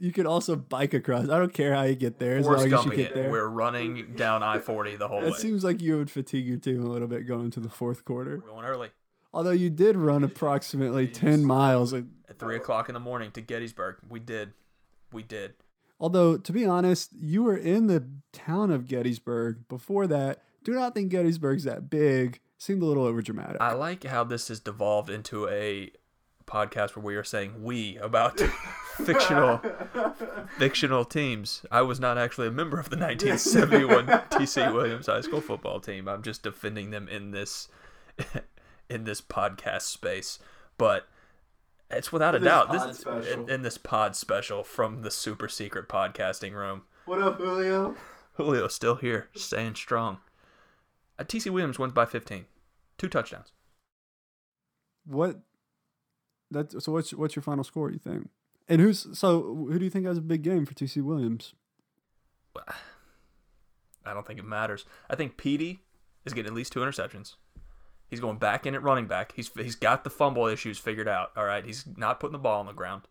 You 0.00 0.12
could 0.12 0.26
also 0.26 0.56
bike 0.56 0.94
across. 0.94 1.24
I 1.28 1.38
don't 1.38 1.52
care 1.52 1.74
how 1.74 1.82
you 1.82 1.94
get 1.94 2.18
there 2.18 2.38
as 2.38 2.46
We're 2.46 2.56
long 2.56 2.72
as 2.72 2.84
you 2.86 2.90
get 2.90 3.10
it. 3.10 3.14
there. 3.14 3.30
We're 3.30 3.46
running 3.48 4.14
down 4.16 4.42
I 4.42 4.58
forty 4.58 4.96
the 4.96 5.06
whole 5.08 5.20
way. 5.20 5.28
It 5.28 5.34
seems 5.34 5.62
like 5.62 5.80
you 5.82 5.98
would 5.98 6.10
fatigue 6.10 6.46
your 6.46 6.56
team 6.56 6.82
a 6.82 6.88
little 6.88 7.06
bit 7.06 7.26
going 7.26 7.44
into 7.44 7.60
the 7.60 7.68
fourth 7.68 8.04
quarter. 8.04 8.40
We're 8.42 8.50
going 8.50 8.64
early 8.64 8.88
Although 9.32 9.50
you 9.52 9.70
did 9.70 9.96
run 9.96 10.24
approximately 10.24 11.06
10 11.06 11.44
miles. 11.44 11.92
at 11.92 12.04
three 12.38 12.56
o'clock 12.56 12.88
in 12.88 12.94
the 12.94 13.00
morning 13.00 13.30
to 13.32 13.40
Gettysburg. 13.40 13.98
We 14.08 14.18
did. 14.18 14.54
We 15.12 15.22
did. 15.22 15.54
Although, 16.00 16.36
to 16.38 16.52
be 16.52 16.64
honest, 16.64 17.10
you 17.12 17.42
were 17.42 17.56
in 17.56 17.86
the 17.86 18.08
town 18.32 18.70
of 18.70 18.88
Gettysburg 18.88 19.68
before 19.68 20.06
that. 20.08 20.42
Do 20.64 20.72
not 20.72 20.94
think 20.94 21.10
Gettysburg's 21.10 21.64
that 21.64 21.90
big. 21.90 22.40
Seemed 22.58 22.82
a 22.82 22.86
little 22.86 23.04
overdramatic. 23.06 23.58
I 23.60 23.72
like 23.74 24.04
how 24.04 24.24
this 24.24 24.48
has 24.48 24.60
devolved 24.60 25.10
into 25.10 25.48
a 25.48 25.92
podcast 26.50 26.96
where 26.96 27.04
we 27.04 27.16
are 27.16 27.24
saying 27.24 27.62
we 27.62 27.96
about 27.98 28.40
fictional 29.04 29.60
fictional 30.58 31.04
teams. 31.04 31.64
I 31.70 31.82
was 31.82 32.00
not 32.00 32.18
actually 32.18 32.48
a 32.48 32.52
member 32.52 32.78
of 32.78 32.90
the 32.90 32.96
1971 32.96 34.06
TC 34.30 34.72
Williams 34.72 35.06
High 35.06 35.20
School 35.20 35.40
football 35.40 35.80
team. 35.80 36.08
I'm 36.08 36.22
just 36.22 36.42
defending 36.42 36.90
them 36.90 37.08
in 37.08 37.30
this 37.30 37.68
in 38.90 39.04
this 39.04 39.20
podcast 39.20 39.82
space. 39.82 40.38
But 40.76 41.06
it's 41.90 42.12
without 42.12 42.34
a 42.34 42.38
In 42.38 42.44
this 42.44 42.50
doubt 42.50 42.72
this 42.72 43.04
in, 43.32 43.48
in 43.48 43.62
this 43.62 43.78
pod 43.78 44.16
special 44.16 44.64
from 44.64 45.02
the 45.02 45.10
super 45.10 45.48
secret 45.48 45.88
podcasting 45.88 46.52
room. 46.52 46.82
what 47.04 47.22
up, 47.22 47.38
Julio? 47.38 47.96
Julio 48.34 48.68
still 48.68 48.96
here, 48.96 49.28
staying 49.34 49.74
strong. 49.74 50.18
TC 51.18 51.50
Williams 51.50 51.78
wins 51.78 51.92
by 51.92 52.06
15, 52.06 52.46
two 52.96 53.08
touchdowns. 53.08 53.52
What? 55.04 55.40
That 56.50 56.82
so. 56.82 56.92
What's 56.92 57.12
what's 57.14 57.36
your 57.36 57.42
final 57.42 57.64
score? 57.64 57.90
You 57.90 57.98
think? 57.98 58.28
And 58.68 58.80
who's 58.80 59.06
so? 59.18 59.66
Who 59.70 59.78
do 59.78 59.84
you 59.84 59.90
think 59.90 60.06
has 60.06 60.18
a 60.18 60.22
big 60.22 60.42
game 60.42 60.66
for 60.66 60.74
TC 60.74 61.02
Williams? 61.02 61.54
I 64.04 64.14
don't 64.14 64.26
think 64.26 64.38
it 64.38 64.44
matters. 64.44 64.84
I 65.08 65.16
think 65.16 65.36
Petey 65.36 65.80
is 66.24 66.32
getting 66.32 66.50
at 66.50 66.54
least 66.56 66.72
two 66.72 66.80
interceptions. 66.80 67.34
He's 68.08 68.20
going 68.20 68.38
back 68.38 68.66
in 68.66 68.74
at 68.74 68.82
running 68.82 69.06
back. 69.06 69.32
He's 69.36 69.50
he's 69.56 69.76
got 69.76 70.04
the 70.04 70.10
fumble 70.10 70.46
issues 70.46 70.78
figured 70.78 71.08
out. 71.08 71.30
All 71.36 71.44
right, 71.44 71.64
he's 71.64 71.84
not 71.96 72.18
putting 72.18 72.32
the 72.32 72.38
ball 72.38 72.60
on 72.60 72.66
the 72.66 72.72
ground. 72.72 73.02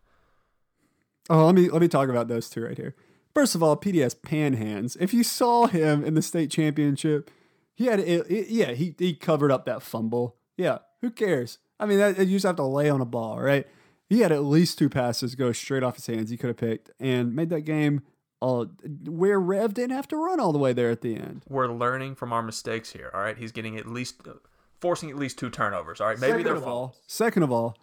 Oh, 1.30 1.46
let 1.46 1.54
me 1.54 1.70
let 1.70 1.80
me 1.80 1.88
talk 1.88 2.08
about 2.08 2.28
those 2.28 2.50
two 2.50 2.64
right 2.64 2.76
here. 2.76 2.94
First 3.34 3.54
of 3.54 3.62
all, 3.62 3.76
Petey 3.76 4.00
has 4.00 4.14
pan 4.14 4.54
hands. 4.54 4.96
If 5.00 5.14
you 5.14 5.22
saw 5.22 5.66
him 5.66 6.04
in 6.04 6.14
the 6.14 6.22
state 6.22 6.50
championship, 6.50 7.30
he 7.74 7.86
had 7.86 8.00
it, 8.00 8.30
it- 8.30 8.48
yeah 8.48 8.72
he 8.72 8.94
he 8.98 9.14
covered 9.14 9.52
up 9.52 9.64
that 9.66 9.82
fumble. 9.82 10.36
Yeah, 10.56 10.78
who 11.00 11.10
cares? 11.10 11.58
I 11.80 11.86
mean, 11.86 11.98
that, 11.98 12.18
you 12.18 12.36
just 12.36 12.46
have 12.46 12.56
to 12.56 12.64
lay 12.64 12.90
on 12.90 13.00
a 13.00 13.06
ball, 13.06 13.40
right? 13.40 13.66
He 14.08 14.20
had 14.20 14.30
at 14.30 14.44
least 14.44 14.78
two 14.78 14.88
passes 14.88 15.34
go 15.34 15.50
straight 15.52 15.82
off 15.82 15.96
his 15.96 16.06
hands. 16.06 16.30
He 16.30 16.36
could 16.36 16.48
have 16.48 16.56
picked 16.56 16.90
and 17.00 17.34
made 17.34 17.48
that 17.50 17.62
game. 17.62 18.02
Uh, 18.42 18.64
where 19.04 19.38
Rev 19.38 19.74
didn't 19.74 19.94
have 19.94 20.08
to 20.08 20.16
run 20.16 20.40
all 20.40 20.50
the 20.50 20.58
way 20.58 20.72
there 20.72 20.90
at 20.90 21.02
the 21.02 21.14
end. 21.14 21.42
We're 21.46 21.68
learning 21.68 22.14
from 22.14 22.32
our 22.32 22.42
mistakes 22.42 22.90
here. 22.92 23.10
All 23.12 23.20
right, 23.20 23.36
he's 23.36 23.52
getting 23.52 23.76
at 23.76 23.86
least 23.86 24.22
forcing 24.80 25.10
at 25.10 25.16
least 25.16 25.38
two 25.38 25.50
turnovers. 25.50 26.00
All 26.00 26.06
right, 26.06 26.18
maybe 26.18 26.42
they're 26.42 26.54
Second 26.54 26.62
of 26.62 26.66
all, 26.66 26.96
second 27.06 27.42
of 27.42 27.52
all, 27.52 27.76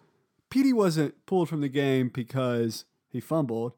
Petey 0.50 0.72
wasn't 0.72 1.14
pulled 1.26 1.48
from 1.48 1.60
the 1.60 1.68
game 1.68 2.10
because 2.12 2.86
he 3.08 3.20
fumbled. 3.20 3.74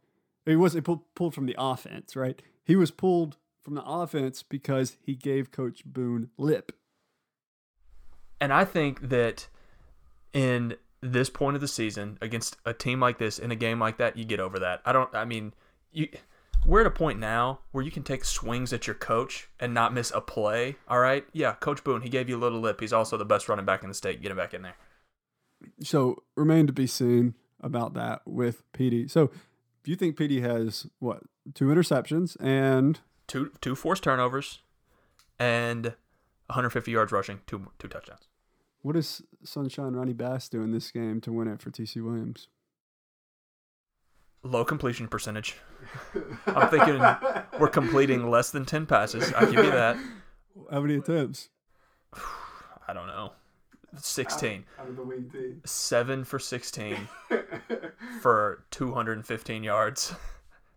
He 0.46 0.56
wasn't 0.56 0.84
pull, 0.84 1.06
pulled 1.14 1.34
from 1.34 1.44
the 1.44 1.54
offense, 1.58 2.16
right? 2.16 2.40
He 2.64 2.76
was 2.76 2.90
pulled 2.90 3.36
from 3.62 3.74
the 3.74 3.84
offense 3.84 4.42
because 4.42 4.96
he 5.02 5.14
gave 5.14 5.50
Coach 5.50 5.84
Boone 5.84 6.30
lip. 6.38 6.72
And 8.40 8.52
I 8.52 8.64
think 8.64 9.10
that 9.10 9.48
in 10.32 10.76
this 11.00 11.30
point 11.30 11.54
of 11.54 11.60
the 11.60 11.68
season 11.68 12.18
against 12.20 12.56
a 12.64 12.74
team 12.74 13.00
like 13.00 13.18
this 13.18 13.38
in 13.38 13.50
a 13.50 13.56
game 13.56 13.78
like 13.78 13.98
that, 13.98 14.16
you 14.16 14.24
get 14.24 14.40
over 14.40 14.58
that. 14.58 14.82
I 14.84 14.92
don't. 14.92 15.14
I 15.14 15.24
mean, 15.24 15.54
you. 15.92 16.08
We're 16.66 16.82
at 16.82 16.86
a 16.86 16.90
point 16.90 17.18
now 17.18 17.60
where 17.72 17.82
you 17.82 17.90
can 17.90 18.02
take 18.02 18.22
swings 18.22 18.70
at 18.74 18.86
your 18.86 18.92
coach 18.92 19.48
and 19.58 19.72
not 19.72 19.94
miss 19.94 20.12
a 20.14 20.20
play. 20.20 20.76
All 20.88 20.98
right, 20.98 21.24
yeah, 21.32 21.54
Coach 21.54 21.82
Boone, 21.82 22.02
he 22.02 22.10
gave 22.10 22.28
you 22.28 22.36
a 22.36 22.38
little 22.38 22.60
lip. 22.60 22.80
He's 22.80 22.92
also 22.92 23.16
the 23.16 23.24
best 23.24 23.48
running 23.48 23.64
back 23.64 23.82
in 23.82 23.88
the 23.88 23.94
state. 23.94 24.20
Get 24.20 24.30
him 24.30 24.36
back 24.36 24.52
in 24.52 24.60
there. 24.60 24.76
So 25.82 26.22
remain 26.36 26.66
to 26.66 26.72
be 26.74 26.86
seen 26.86 27.34
about 27.62 27.94
that 27.94 28.20
with 28.26 28.62
Petey. 28.72 29.08
So 29.08 29.30
if 29.80 29.88
you 29.88 29.96
think 29.96 30.16
Petey 30.16 30.40
has 30.42 30.86
what 30.98 31.22
two 31.54 31.66
interceptions 31.66 32.36
and 32.40 33.00
two 33.26 33.52
two 33.60 33.74
forced 33.74 34.02
turnovers 34.02 34.60
and 35.38 35.94
150 36.46 36.90
yards 36.90 37.12
rushing, 37.12 37.40
two 37.46 37.68
two 37.78 37.88
touchdowns. 37.88 38.29
What 38.82 38.94
does 38.94 39.22
Sunshine 39.44 39.92
Ronnie 39.92 40.12
Bass 40.14 40.48
do 40.48 40.62
in 40.62 40.72
this 40.72 40.90
game 40.90 41.20
to 41.22 41.32
win 41.32 41.48
it 41.48 41.60
for 41.60 41.70
TC 41.70 42.02
Williams? 42.02 42.48
Low 44.42 44.64
completion 44.64 45.06
percentage. 45.06 45.56
I'm 46.46 46.68
thinking 46.70 46.98
we're 47.58 47.68
completing 47.68 48.30
less 48.30 48.50
than 48.50 48.64
10 48.64 48.86
passes. 48.86 49.32
I 49.34 49.44
give 49.44 49.64
you 49.64 49.70
that. 49.70 49.96
How 50.70 50.80
many 50.80 50.94
attempts? 50.96 51.50
I 52.88 52.94
don't 52.94 53.06
know. 53.06 53.32
16. 53.96 54.64
Out, 54.78 54.88
of 54.88 54.96
the 54.96 55.02
wing 55.02 55.28
team. 55.30 55.60
7 55.64 56.24
for 56.24 56.38
16 56.38 57.08
for 58.22 58.64
215 58.70 59.62
yards 59.62 60.14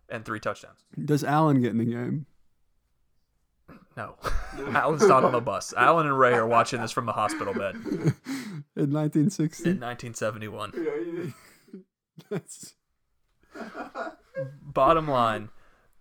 and 0.08 0.24
three 0.24 0.40
touchdowns. 0.40 0.84
Does 1.02 1.24
Alan 1.24 1.62
get 1.62 1.70
in 1.70 1.78
the 1.78 1.84
game? 1.84 2.26
No. 3.96 4.16
Alan's 4.74 5.06
not 5.06 5.24
on 5.24 5.32
the 5.32 5.40
bus. 5.40 5.72
Alan 5.76 6.06
and 6.06 6.18
Ray 6.18 6.34
are 6.34 6.46
watching 6.46 6.80
this 6.80 6.92
from 6.92 7.06
the 7.06 7.12
hospital 7.12 7.54
bed. 7.54 7.74
In 8.76 8.92
1960? 8.92 9.70
In 9.70 9.80
1971. 9.80 11.34
That's... 12.30 12.74
Bottom 14.62 15.08
line, 15.08 15.50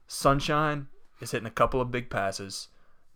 Sunshine 0.08 0.88
is 1.22 1.32
hitting 1.32 1.46
a 1.46 1.52
couple 1.52 1.80
of 1.80 1.92
big 1.92 2.10
passes. 2.10 2.70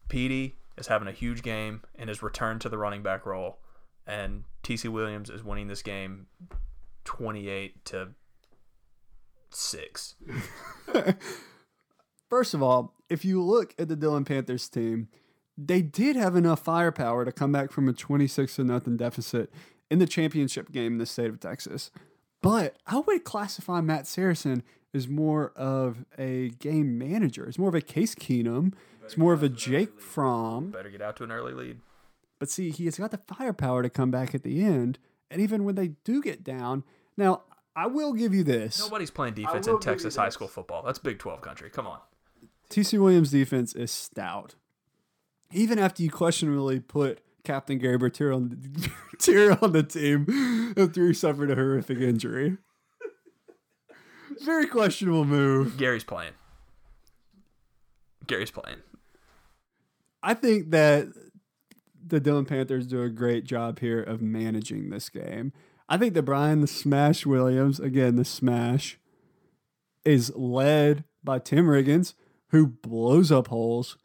Petey 0.10 0.58
is 0.78 0.88
having 0.88 1.08
a 1.08 1.12
huge 1.12 1.42
game 1.42 1.82
and 1.96 2.10
is 2.10 2.22
returned 2.22 2.62
to 2.62 2.70
the 2.70 2.78
running 2.78 3.02
back 3.02 3.26
role. 3.26 3.58
And 4.06 4.44
TC 4.63 4.90
Williams 4.90 5.30
is 5.30 5.44
winning 5.44 5.68
this 5.68 5.82
game 5.82 6.28
28 7.06 7.84
to 7.86 8.10
6. 9.50 10.16
First 12.30 12.54
of 12.54 12.62
all, 12.62 12.94
if 13.10 13.24
you 13.24 13.42
look 13.42 13.74
at 13.80 13.88
the 13.88 13.96
Dillon 13.96 14.26
Panthers 14.26 14.68
team, 14.68 15.08
they 15.58 15.82
did 15.82 16.16
have 16.16 16.36
enough 16.36 16.60
firepower 16.60 17.26
to 17.26 17.32
come 17.32 17.52
back 17.52 17.72
from 17.72 17.88
a 17.88 17.94
26 17.94 18.56
to 18.58 18.63
nothing 18.63 18.98
deficit 18.98 19.52
in 19.90 20.00
the 20.00 20.06
championship 20.06 20.72
game 20.72 20.94
in 20.94 20.98
the 20.98 21.06
state 21.06 21.30
of 21.30 21.40
Texas. 21.40 21.90
But 22.42 22.76
I 22.86 23.00
would 23.00 23.24
classify 23.24 23.82
Matt 23.82 24.06
Saracen 24.06 24.63
as 24.94 25.08
more 25.08 25.52
of 25.56 26.06
a 26.18 26.50
game 26.60 26.98
manager. 26.98 27.46
It's 27.48 27.58
more 27.58 27.70
of 27.70 27.76
a 27.76 27.82
Case 27.82 28.13
Keenum. 28.13 28.74
It's 29.04 29.18
more 29.18 29.34
of 29.34 29.42
a 29.42 29.50
Jake 29.50 30.00
Fromm. 30.00 30.72
Better 30.72 30.90
get 30.90 31.02
out 31.02 31.16
to 31.18 31.24
an 31.24 31.32
early 31.32 31.54
lead. 31.54 31.80
But 32.40 32.50
see, 32.50 32.70
he 32.70 32.86
has 32.86 32.98
got 32.98 33.12
the 33.12 33.18
firepower 33.18 33.82
to 33.82 33.90
come 33.90 34.12
back 34.12 34.36
at 34.36 34.44
the 34.44 34.63
end. 34.63 35.00
And 35.32 35.42
even 35.42 35.63
when 35.63 35.76
they 35.76 35.90
do 36.04 36.22
get 36.22 36.44
down, 36.44 36.84
now 37.16 37.44
I 37.76 37.88
will 37.88 38.13
give 38.13 38.34
you 38.34 38.44
this. 38.44 38.80
Nobody's 38.80 39.12
playing 39.12 39.36
defense 39.36 39.68
in 39.68 39.80
Texas 39.80 40.16
high 40.16 40.30
school 40.30 40.48
football. 40.48 40.84
That's 40.84 41.00
Big 41.00 41.20
12 41.20 41.42
country. 41.42 41.70
Come 41.70 41.88
on. 41.88 42.00
TC 42.69 42.99
Williams' 42.99 43.32
defense 43.32 43.73
is 43.73 43.91
stout. 43.91 44.56
Even 45.53 45.80
after 45.80 46.03
you 46.03 46.12
questionably 46.12 46.80
put 46.80 47.21
Captain 47.43 47.77
Gary 47.77 47.97
Bertier 47.97 48.34
on, 48.34 48.49
the, 48.49 49.58
on 49.62 49.71
the 49.71 49.84
team 49.84 50.73
after 50.77 51.08
he 51.08 51.13
suffered 51.13 51.49
a 51.49 51.56
horrific 51.56 51.99
injury. 51.99 52.58
Very 54.43 54.67
questionable 54.67 55.25
move. 55.25 55.77
Gary's 55.77 56.03
playing. 56.03 56.34
Gary's 58.27 58.51
playing. 58.51 58.80
I 60.21 60.34
think 60.34 60.71
that 60.71 61.08
the 62.06 62.19
Dillon 62.19 62.45
Panthers 62.45 62.88
do 62.88 63.01
a 63.01 63.10
great 63.10 63.45
job 63.45 63.80
here 63.80 64.01
of 64.01 64.21
managing 64.21 64.89
this 64.89 65.10
game. 65.10 65.53
I 65.89 65.97
think 65.97 66.13
that 66.13 66.23
Brian 66.23 66.62
the 66.62 66.67
Smash 66.67 67.25
Williams, 67.25 67.80
again, 67.80 68.15
the 68.17 68.25
Smash, 68.25 68.99
is 70.03 70.34
led 70.36 71.06
by 71.23 71.39
Tim 71.39 71.65
Riggins, 71.65 72.13
who 72.49 72.67
blows 72.67 73.31
up 73.31 73.47
holes 73.47 73.97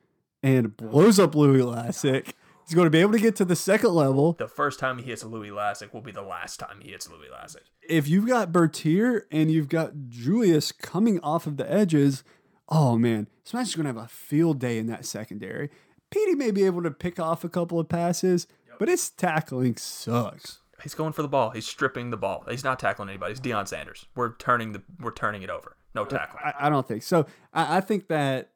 and 0.42 0.76
blows 0.76 1.18
up 1.18 1.34
Louis 1.34 1.62
Lastik. 1.62 2.34
He's 2.66 2.74
going 2.74 2.86
to 2.86 2.90
be 2.90 3.00
able 3.00 3.12
to 3.12 3.18
get 3.18 3.36
to 3.36 3.44
the 3.44 3.56
second 3.56 3.90
level. 3.90 4.34
The 4.34 4.48
first 4.48 4.78
time 4.78 4.98
he 4.98 5.04
hits 5.04 5.24
Louis 5.24 5.50
Lastik 5.50 5.92
will 5.92 6.00
be 6.00 6.12
the 6.12 6.22
last 6.22 6.58
time 6.58 6.80
he 6.80 6.90
hits 6.90 7.08
Louis 7.08 7.28
Lastik. 7.30 7.64
If 7.88 8.08
you've 8.08 8.26
got 8.26 8.52
Bertier 8.52 9.26
and 9.30 9.50
you've 9.50 9.68
got 9.68 9.92
Julius 10.08 10.72
coming 10.72 11.20
off 11.20 11.46
of 11.46 11.56
the 11.56 11.70
edges, 11.70 12.22
oh 12.68 12.96
man, 12.96 13.28
Smash 13.44 13.68
is 13.68 13.74
going 13.74 13.84
to 13.84 13.92
have 13.92 14.04
a 14.04 14.08
field 14.08 14.58
day 14.58 14.78
in 14.78 14.86
that 14.86 15.04
secondary. 15.04 15.70
Petey 16.10 16.34
may 16.34 16.50
be 16.50 16.64
able 16.64 16.82
to 16.82 16.90
pick 16.90 17.18
off 17.18 17.42
a 17.42 17.48
couple 17.48 17.80
of 17.80 17.88
passes, 17.88 18.46
but 18.78 18.88
his 18.88 19.10
tackling 19.10 19.76
sucks. 19.76 20.60
He's 20.82 20.94
going 20.94 21.12
for 21.12 21.22
the 21.22 21.28
ball. 21.28 21.50
He's 21.50 21.66
stripping 21.66 22.10
the 22.10 22.16
ball. 22.16 22.44
He's 22.48 22.64
not 22.64 22.78
tackling 22.78 23.08
anybody. 23.08 23.32
He's 23.32 23.40
Deion 23.40 23.68
Sanders. 23.68 24.06
We're 24.14 24.34
turning 24.36 24.72
the 24.72 24.82
we're 25.00 25.12
turning 25.12 25.42
it 25.42 25.50
over. 25.50 25.76
No 25.94 26.02
uh, 26.02 26.06
tackling. 26.06 26.42
I, 26.44 26.66
I 26.66 26.70
don't 26.70 26.86
think 26.86 27.02
so. 27.02 27.26
I, 27.52 27.78
I, 27.78 27.80
think 27.80 28.08
that 28.08 28.50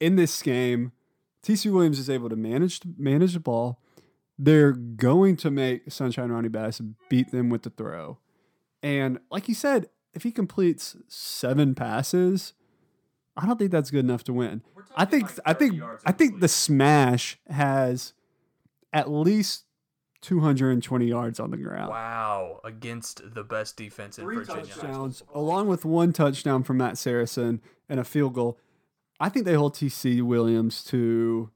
in 0.00 0.16
this 0.16 0.42
game, 0.42 0.92
TC 1.42 1.72
Williams 1.72 1.98
is 1.98 2.10
able 2.10 2.28
to 2.28 2.36
manage 2.36 2.80
manage 2.96 3.34
the 3.34 3.40
ball. 3.40 3.80
They're 4.38 4.72
going 4.72 5.36
to 5.36 5.50
make 5.50 5.90
Sunshine 5.92 6.30
Ronnie 6.30 6.48
Bass 6.48 6.80
beat 7.08 7.30
them 7.30 7.50
with 7.50 7.62
the 7.62 7.70
throw, 7.70 8.18
and 8.82 9.18
like 9.30 9.48
you 9.48 9.54
said, 9.54 9.88
if 10.12 10.22
he 10.24 10.32
completes 10.32 10.96
seven 11.08 11.74
passes, 11.74 12.54
I 13.36 13.46
don't 13.46 13.58
think 13.58 13.70
that's 13.70 13.90
good 13.90 14.04
enough 14.04 14.24
to 14.24 14.32
win. 14.32 14.62
I 14.96 15.04
think 15.04 15.24
like 15.24 15.40
I 15.44 15.52
think 15.52 15.82
I 16.04 16.12
think 16.12 16.40
the 16.40 16.48
smash 16.48 17.38
has 17.48 18.12
at 18.92 19.10
least 19.10 19.64
220 20.24 21.06
yards 21.06 21.38
on 21.38 21.50
the 21.50 21.56
ground. 21.56 21.90
Wow, 21.90 22.60
against 22.64 23.34
the 23.34 23.44
best 23.44 23.76
defense 23.76 24.18
in 24.18 24.24
Three 24.24 24.36
Virginia. 24.36 24.64
touchdowns, 24.64 25.22
along 25.34 25.68
with 25.68 25.84
one 25.84 26.12
touchdown 26.12 26.62
from 26.62 26.78
Matt 26.78 26.98
Saracen 26.98 27.60
and 27.88 28.00
a 28.00 28.04
field 28.04 28.34
goal. 28.34 28.58
I 29.20 29.28
think 29.28 29.44
they 29.44 29.54
hold 29.54 29.74
TC 29.74 30.22
Williams 30.22 30.82
to 30.84 31.50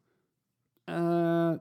uh, 0.86 1.56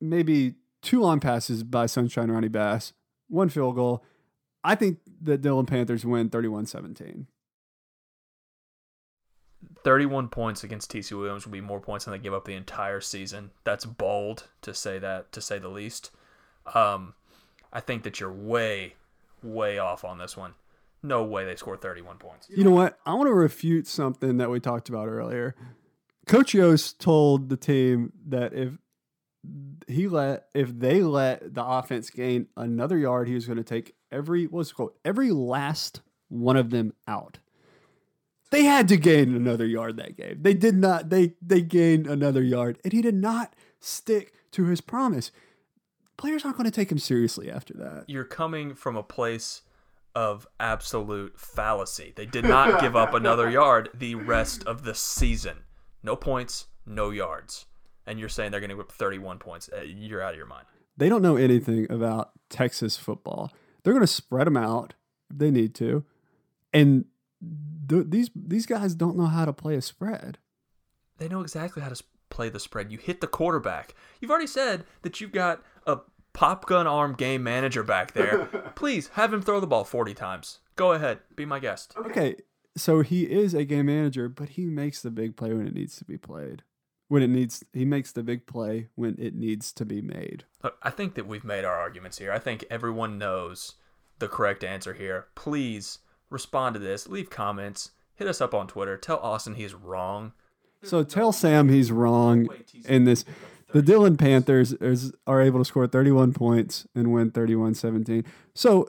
maybe 0.00 0.54
two 0.82 1.00
long 1.00 1.20
passes 1.20 1.62
by 1.62 1.86
Sunshine 1.86 2.30
Ronnie 2.30 2.48
Bass, 2.48 2.92
one 3.28 3.48
field 3.48 3.76
goal. 3.76 4.04
I 4.64 4.74
think 4.74 4.98
the 5.20 5.38
Dillon 5.38 5.66
Panthers 5.66 6.04
win 6.04 6.30
31 6.30 6.66
17. 6.66 7.26
31 9.82 10.28
points 10.28 10.64
against 10.64 10.92
TC 10.92 11.16
Williams 11.18 11.46
will 11.46 11.52
be 11.52 11.60
more 11.60 11.80
points 11.80 12.04
than 12.04 12.12
they 12.12 12.18
give 12.18 12.34
up 12.34 12.44
the 12.44 12.54
entire 12.54 13.00
season. 13.00 13.50
That's 13.64 13.84
bold 13.84 14.48
to 14.62 14.74
say 14.74 14.98
that, 14.98 15.32
to 15.32 15.40
say 15.40 15.58
the 15.58 15.68
least. 15.68 16.10
Um, 16.74 17.14
I 17.72 17.80
think 17.80 18.02
that 18.04 18.20
you're 18.20 18.32
way, 18.32 18.94
way 19.42 19.78
off 19.78 20.04
on 20.04 20.18
this 20.18 20.36
one. 20.36 20.54
No 21.02 21.24
way 21.24 21.44
they 21.44 21.56
scored 21.56 21.80
31 21.80 22.18
points. 22.18 22.48
You 22.50 22.64
know 22.64 22.72
what? 22.72 22.98
I 23.06 23.14
want 23.14 23.28
to 23.28 23.32
refute 23.32 23.86
something 23.86 24.36
that 24.36 24.50
we 24.50 24.60
talked 24.60 24.88
about 24.88 25.08
earlier. 25.08 25.54
Coach 26.26 26.52
Yoast 26.52 26.98
told 26.98 27.48
the 27.48 27.56
team 27.56 28.12
that 28.28 28.52
if 28.52 28.72
he 29.88 30.06
let 30.06 30.46
if 30.54 30.78
they 30.78 31.02
let 31.02 31.54
the 31.54 31.64
offense 31.64 32.10
gain 32.10 32.48
another 32.56 32.98
yard, 32.98 33.28
he 33.28 33.34
was 33.34 33.46
going 33.46 33.56
to 33.56 33.64
take 33.64 33.94
every 34.12 34.44
what's 34.44 34.72
called 34.72 34.92
every 35.04 35.30
last 35.30 36.02
one 36.28 36.56
of 36.56 36.70
them 36.70 36.92
out. 37.08 37.38
They 38.50 38.64
had 38.64 38.88
to 38.88 38.96
gain 38.96 39.34
another 39.34 39.64
yard 39.64 39.96
that 39.96 40.16
game. 40.16 40.38
They 40.42 40.54
did 40.54 40.74
not. 40.74 41.08
They 41.08 41.34
they 41.40 41.62
gained 41.62 42.06
another 42.06 42.42
yard, 42.42 42.78
and 42.84 42.92
he 42.92 43.00
did 43.00 43.14
not 43.14 43.54
stick 43.80 44.34
to 44.52 44.66
his 44.66 44.80
promise 44.80 45.30
players 46.20 46.44
aren't 46.44 46.56
going 46.58 46.66
to 46.66 46.70
take 46.70 46.92
him 46.92 46.98
seriously 46.98 47.50
after 47.50 47.72
that. 47.74 48.04
You're 48.06 48.24
coming 48.24 48.74
from 48.74 48.94
a 48.94 49.02
place 49.02 49.62
of 50.14 50.46
absolute 50.58 51.40
fallacy. 51.40 52.12
They 52.14 52.26
did 52.26 52.44
not 52.44 52.80
give 52.80 52.94
up 52.94 53.14
another 53.14 53.48
yard 53.60 53.88
the 53.94 54.16
rest 54.16 54.64
of 54.64 54.84
the 54.84 54.94
season. 54.94 55.64
No 56.02 56.16
points, 56.16 56.66
no 56.84 57.08
yards. 57.10 57.64
And 58.06 58.18
you're 58.18 58.28
saying 58.28 58.50
they're 58.50 58.60
going 58.60 58.68
to 58.68 58.76
give 58.76 58.84
up 58.84 58.92
31 58.92 59.38
points. 59.38 59.70
Uh, 59.74 59.80
you're 59.82 60.20
out 60.20 60.32
of 60.32 60.36
your 60.36 60.46
mind. 60.46 60.66
They 60.96 61.08
don't 61.08 61.22
know 61.22 61.36
anything 61.36 61.90
about 61.90 62.32
Texas 62.50 62.98
football. 62.98 63.52
They're 63.82 63.94
going 63.94 64.02
to 64.02 64.12
spread 64.12 64.46
them 64.46 64.56
out 64.58 64.94
if 65.30 65.38
they 65.38 65.50
need 65.50 65.74
to. 65.76 66.04
And 66.72 67.06
th- 67.88 68.06
these 68.08 68.30
these 68.34 68.66
guys 68.66 68.94
don't 68.94 69.16
know 69.16 69.26
how 69.26 69.46
to 69.46 69.52
play 69.52 69.74
a 69.76 69.80
spread. 69.82 70.38
They 71.16 71.28
know 71.28 71.40
exactly 71.40 71.82
how 71.82 71.88
to 71.88 72.04
play 72.28 72.48
the 72.48 72.60
spread. 72.60 72.90
You 72.92 72.98
hit 72.98 73.20
the 73.20 73.26
quarterback. 73.26 73.94
You've 74.20 74.30
already 74.30 74.46
said 74.46 74.84
that 75.02 75.20
you've 75.20 75.32
got 75.32 75.62
a 75.86 75.98
pop 76.32 76.66
gun 76.66 76.86
arm 76.86 77.14
game 77.14 77.42
manager 77.42 77.82
back 77.82 78.12
there. 78.12 78.44
Please 78.74 79.08
have 79.14 79.32
him 79.32 79.42
throw 79.42 79.60
the 79.60 79.66
ball 79.66 79.84
40 79.84 80.14
times. 80.14 80.60
Go 80.76 80.92
ahead, 80.92 81.18
be 81.36 81.44
my 81.44 81.58
guest. 81.58 81.94
Okay, 81.96 82.36
so 82.76 83.02
he 83.02 83.24
is 83.24 83.52
a 83.54 83.64
game 83.64 83.86
manager, 83.86 84.28
but 84.28 84.50
he 84.50 84.64
makes 84.64 85.02
the 85.02 85.10
big 85.10 85.36
play 85.36 85.52
when 85.52 85.66
it 85.66 85.74
needs 85.74 85.96
to 85.96 86.04
be 86.04 86.16
played. 86.16 86.62
when 87.08 87.22
it 87.22 87.28
needs. 87.28 87.64
He 87.72 87.84
makes 87.84 88.12
the 88.12 88.22
big 88.22 88.46
play 88.46 88.88
when 88.94 89.16
it 89.18 89.34
needs 89.34 89.72
to 89.72 89.84
be 89.84 90.00
made. 90.00 90.44
Uh, 90.62 90.70
I 90.82 90.90
think 90.90 91.14
that 91.16 91.26
we've 91.26 91.44
made 91.44 91.64
our 91.64 91.76
arguments 91.76 92.18
here. 92.18 92.32
I 92.32 92.38
think 92.38 92.64
everyone 92.70 93.18
knows 93.18 93.74
the 94.20 94.28
correct 94.28 94.62
answer 94.62 94.94
here. 94.94 95.26
Please 95.34 95.98
respond 96.30 96.74
to 96.74 96.78
this. 96.78 97.08
Leave 97.08 97.28
comments. 97.28 97.90
Hit 98.14 98.28
us 98.28 98.40
up 98.40 98.54
on 98.54 98.68
Twitter. 98.68 98.96
Tell 98.96 99.18
Austin 99.18 99.54
he's 99.56 99.74
wrong. 99.74 100.32
So 100.82 101.02
tell 101.02 101.32
Sam 101.32 101.68
he's 101.68 101.90
wrong 101.90 102.48
in 102.86 103.04
this. 103.04 103.24
The 103.72 103.82
Dillon 103.82 104.16
Panthers 104.16 104.72
is, 104.74 105.12
are 105.26 105.40
able 105.40 105.60
to 105.60 105.64
score 105.64 105.86
31 105.86 106.32
points 106.32 106.86
and 106.94 107.12
win 107.12 107.30
31 107.30 107.74
17. 107.74 108.24
So 108.54 108.88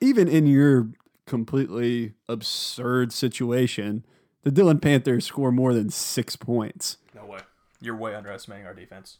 even 0.00 0.28
in 0.28 0.46
your 0.46 0.90
completely 1.26 2.14
absurd 2.28 3.12
situation, 3.12 4.04
the 4.42 4.50
Dillon 4.50 4.80
Panthers 4.80 5.24
score 5.24 5.52
more 5.52 5.74
than 5.74 5.90
six 5.90 6.36
points. 6.36 6.98
No 7.14 7.26
way. 7.26 7.40
You're 7.80 7.96
way 7.96 8.14
underestimating 8.14 8.66
our 8.66 8.74
defense. 8.74 9.18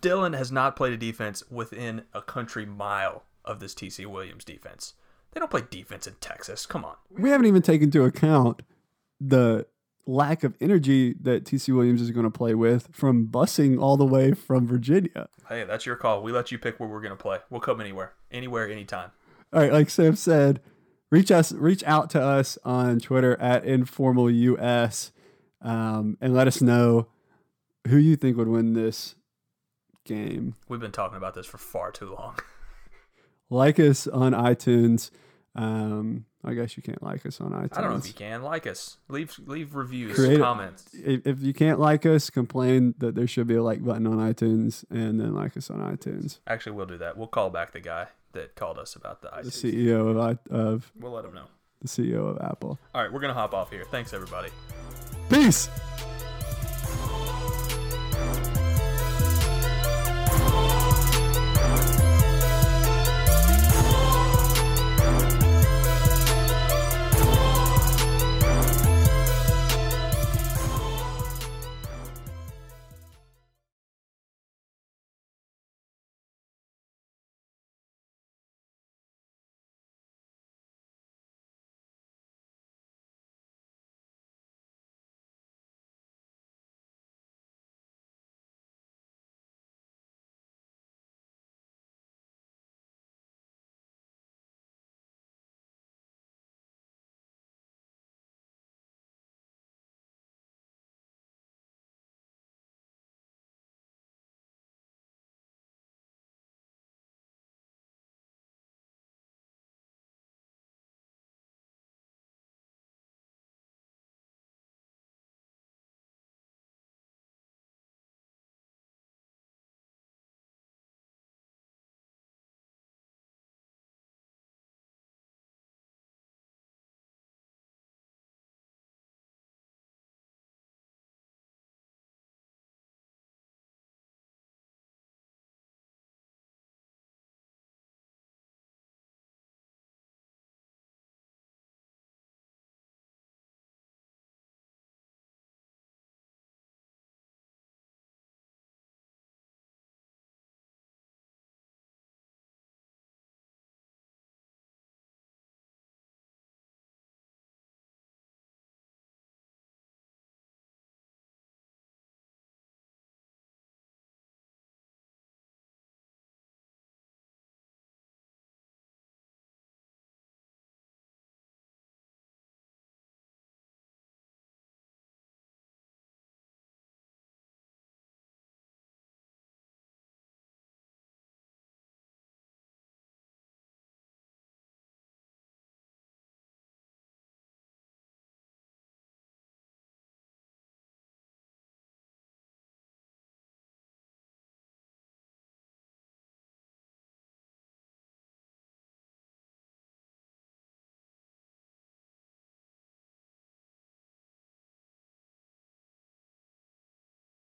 Dillon 0.00 0.34
has 0.34 0.52
not 0.52 0.76
played 0.76 0.92
a 0.92 0.96
defense 0.96 1.42
within 1.50 2.02
a 2.14 2.22
country 2.22 2.64
mile 2.64 3.24
of 3.44 3.60
this 3.60 3.74
TC 3.74 4.06
Williams 4.06 4.44
defense. 4.44 4.94
They 5.32 5.40
don't 5.40 5.50
play 5.50 5.62
defense 5.68 6.06
in 6.06 6.14
Texas. 6.20 6.66
Come 6.66 6.84
on. 6.84 6.96
We 7.10 7.30
haven't 7.30 7.46
even 7.46 7.62
taken 7.62 7.84
into 7.84 8.04
account 8.04 8.62
the 9.20 9.66
lack 10.10 10.42
of 10.44 10.56
energy 10.60 11.14
that 11.20 11.44
TC 11.44 11.74
Williams 11.74 12.00
is 12.00 12.10
going 12.10 12.24
to 12.24 12.30
play 12.30 12.54
with 12.54 12.88
from 12.92 13.28
busing 13.28 13.80
all 13.80 13.96
the 13.96 14.04
way 14.04 14.32
from 14.32 14.66
Virginia. 14.66 15.28
Hey, 15.48 15.64
that's 15.64 15.86
your 15.86 15.96
call. 15.96 16.22
We 16.22 16.32
let 16.32 16.50
you 16.50 16.58
pick 16.58 16.80
where 16.80 16.88
we're 16.88 17.00
going 17.00 17.16
to 17.16 17.22
play. 17.22 17.38
We'll 17.48 17.60
come 17.60 17.80
anywhere, 17.80 18.12
anywhere, 18.30 18.68
anytime. 18.68 19.12
All 19.52 19.60
right, 19.60 19.72
like 19.72 19.90
Sam 19.90 20.16
said, 20.16 20.60
reach 21.10 21.30
us, 21.30 21.52
reach 21.52 21.82
out 21.84 22.10
to 22.10 22.22
us 22.22 22.58
on 22.64 22.98
Twitter 23.00 23.40
at 23.40 23.64
informalus, 23.64 25.12
um, 25.62 26.18
and 26.20 26.34
let 26.34 26.46
us 26.46 26.60
know 26.60 27.08
who 27.88 27.96
you 27.96 28.16
think 28.16 28.36
would 28.36 28.48
win 28.48 28.74
this 28.74 29.14
game. 30.04 30.54
We've 30.68 30.80
been 30.80 30.92
talking 30.92 31.16
about 31.16 31.34
this 31.34 31.46
for 31.46 31.58
far 31.58 31.90
too 31.92 32.14
long. 32.14 32.36
Like 33.48 33.80
us 33.80 34.06
on 34.06 34.32
iTunes. 34.32 35.10
Um, 35.56 36.26
I 36.44 36.54
guess 36.54 36.76
you 36.76 36.82
can't 36.82 37.02
like 37.02 37.26
us 37.26 37.40
on 37.40 37.50
iTunes. 37.52 37.76
I 37.76 37.80
don't 37.82 37.90
know 37.90 37.96
if 37.98 38.06
you 38.06 38.14
can 38.14 38.42
like 38.42 38.66
us. 38.66 38.96
Leave 39.08 39.38
leave 39.44 39.74
reviews, 39.74 40.14
Create- 40.16 40.40
comments. 40.40 40.88
If, 40.94 41.26
if 41.26 41.42
you 41.42 41.52
can't 41.52 41.78
like 41.78 42.06
us, 42.06 42.30
complain 42.30 42.94
that 42.98 43.14
there 43.14 43.26
should 43.26 43.46
be 43.46 43.56
a 43.56 43.62
like 43.62 43.84
button 43.84 44.06
on 44.06 44.16
iTunes, 44.18 44.84
and 44.90 45.20
then 45.20 45.34
like 45.34 45.56
us 45.56 45.70
on 45.70 45.78
iTunes. 45.80 46.38
Actually, 46.46 46.72
we'll 46.72 46.86
do 46.86 46.96
that. 46.98 47.16
We'll 47.18 47.26
call 47.26 47.50
back 47.50 47.72
the 47.72 47.80
guy 47.80 48.06
that 48.32 48.54
called 48.54 48.78
us 48.78 48.96
about 48.96 49.20
the 49.22 49.28
The 49.42 49.50
CEO 49.50 50.16
of 50.16 50.38
of 50.50 50.92
We'll 50.98 51.12
let 51.12 51.24
him 51.26 51.34
know. 51.34 51.46
the 51.82 51.88
CEO 51.88 52.26
of 52.30 52.38
Apple. 52.40 52.78
All 52.94 53.02
right, 53.02 53.12
we're 53.12 53.20
gonna 53.20 53.34
hop 53.34 53.52
off 53.52 53.70
here. 53.70 53.84
Thanks, 53.90 54.14
everybody. 54.14 54.48
Peace. 55.28 55.68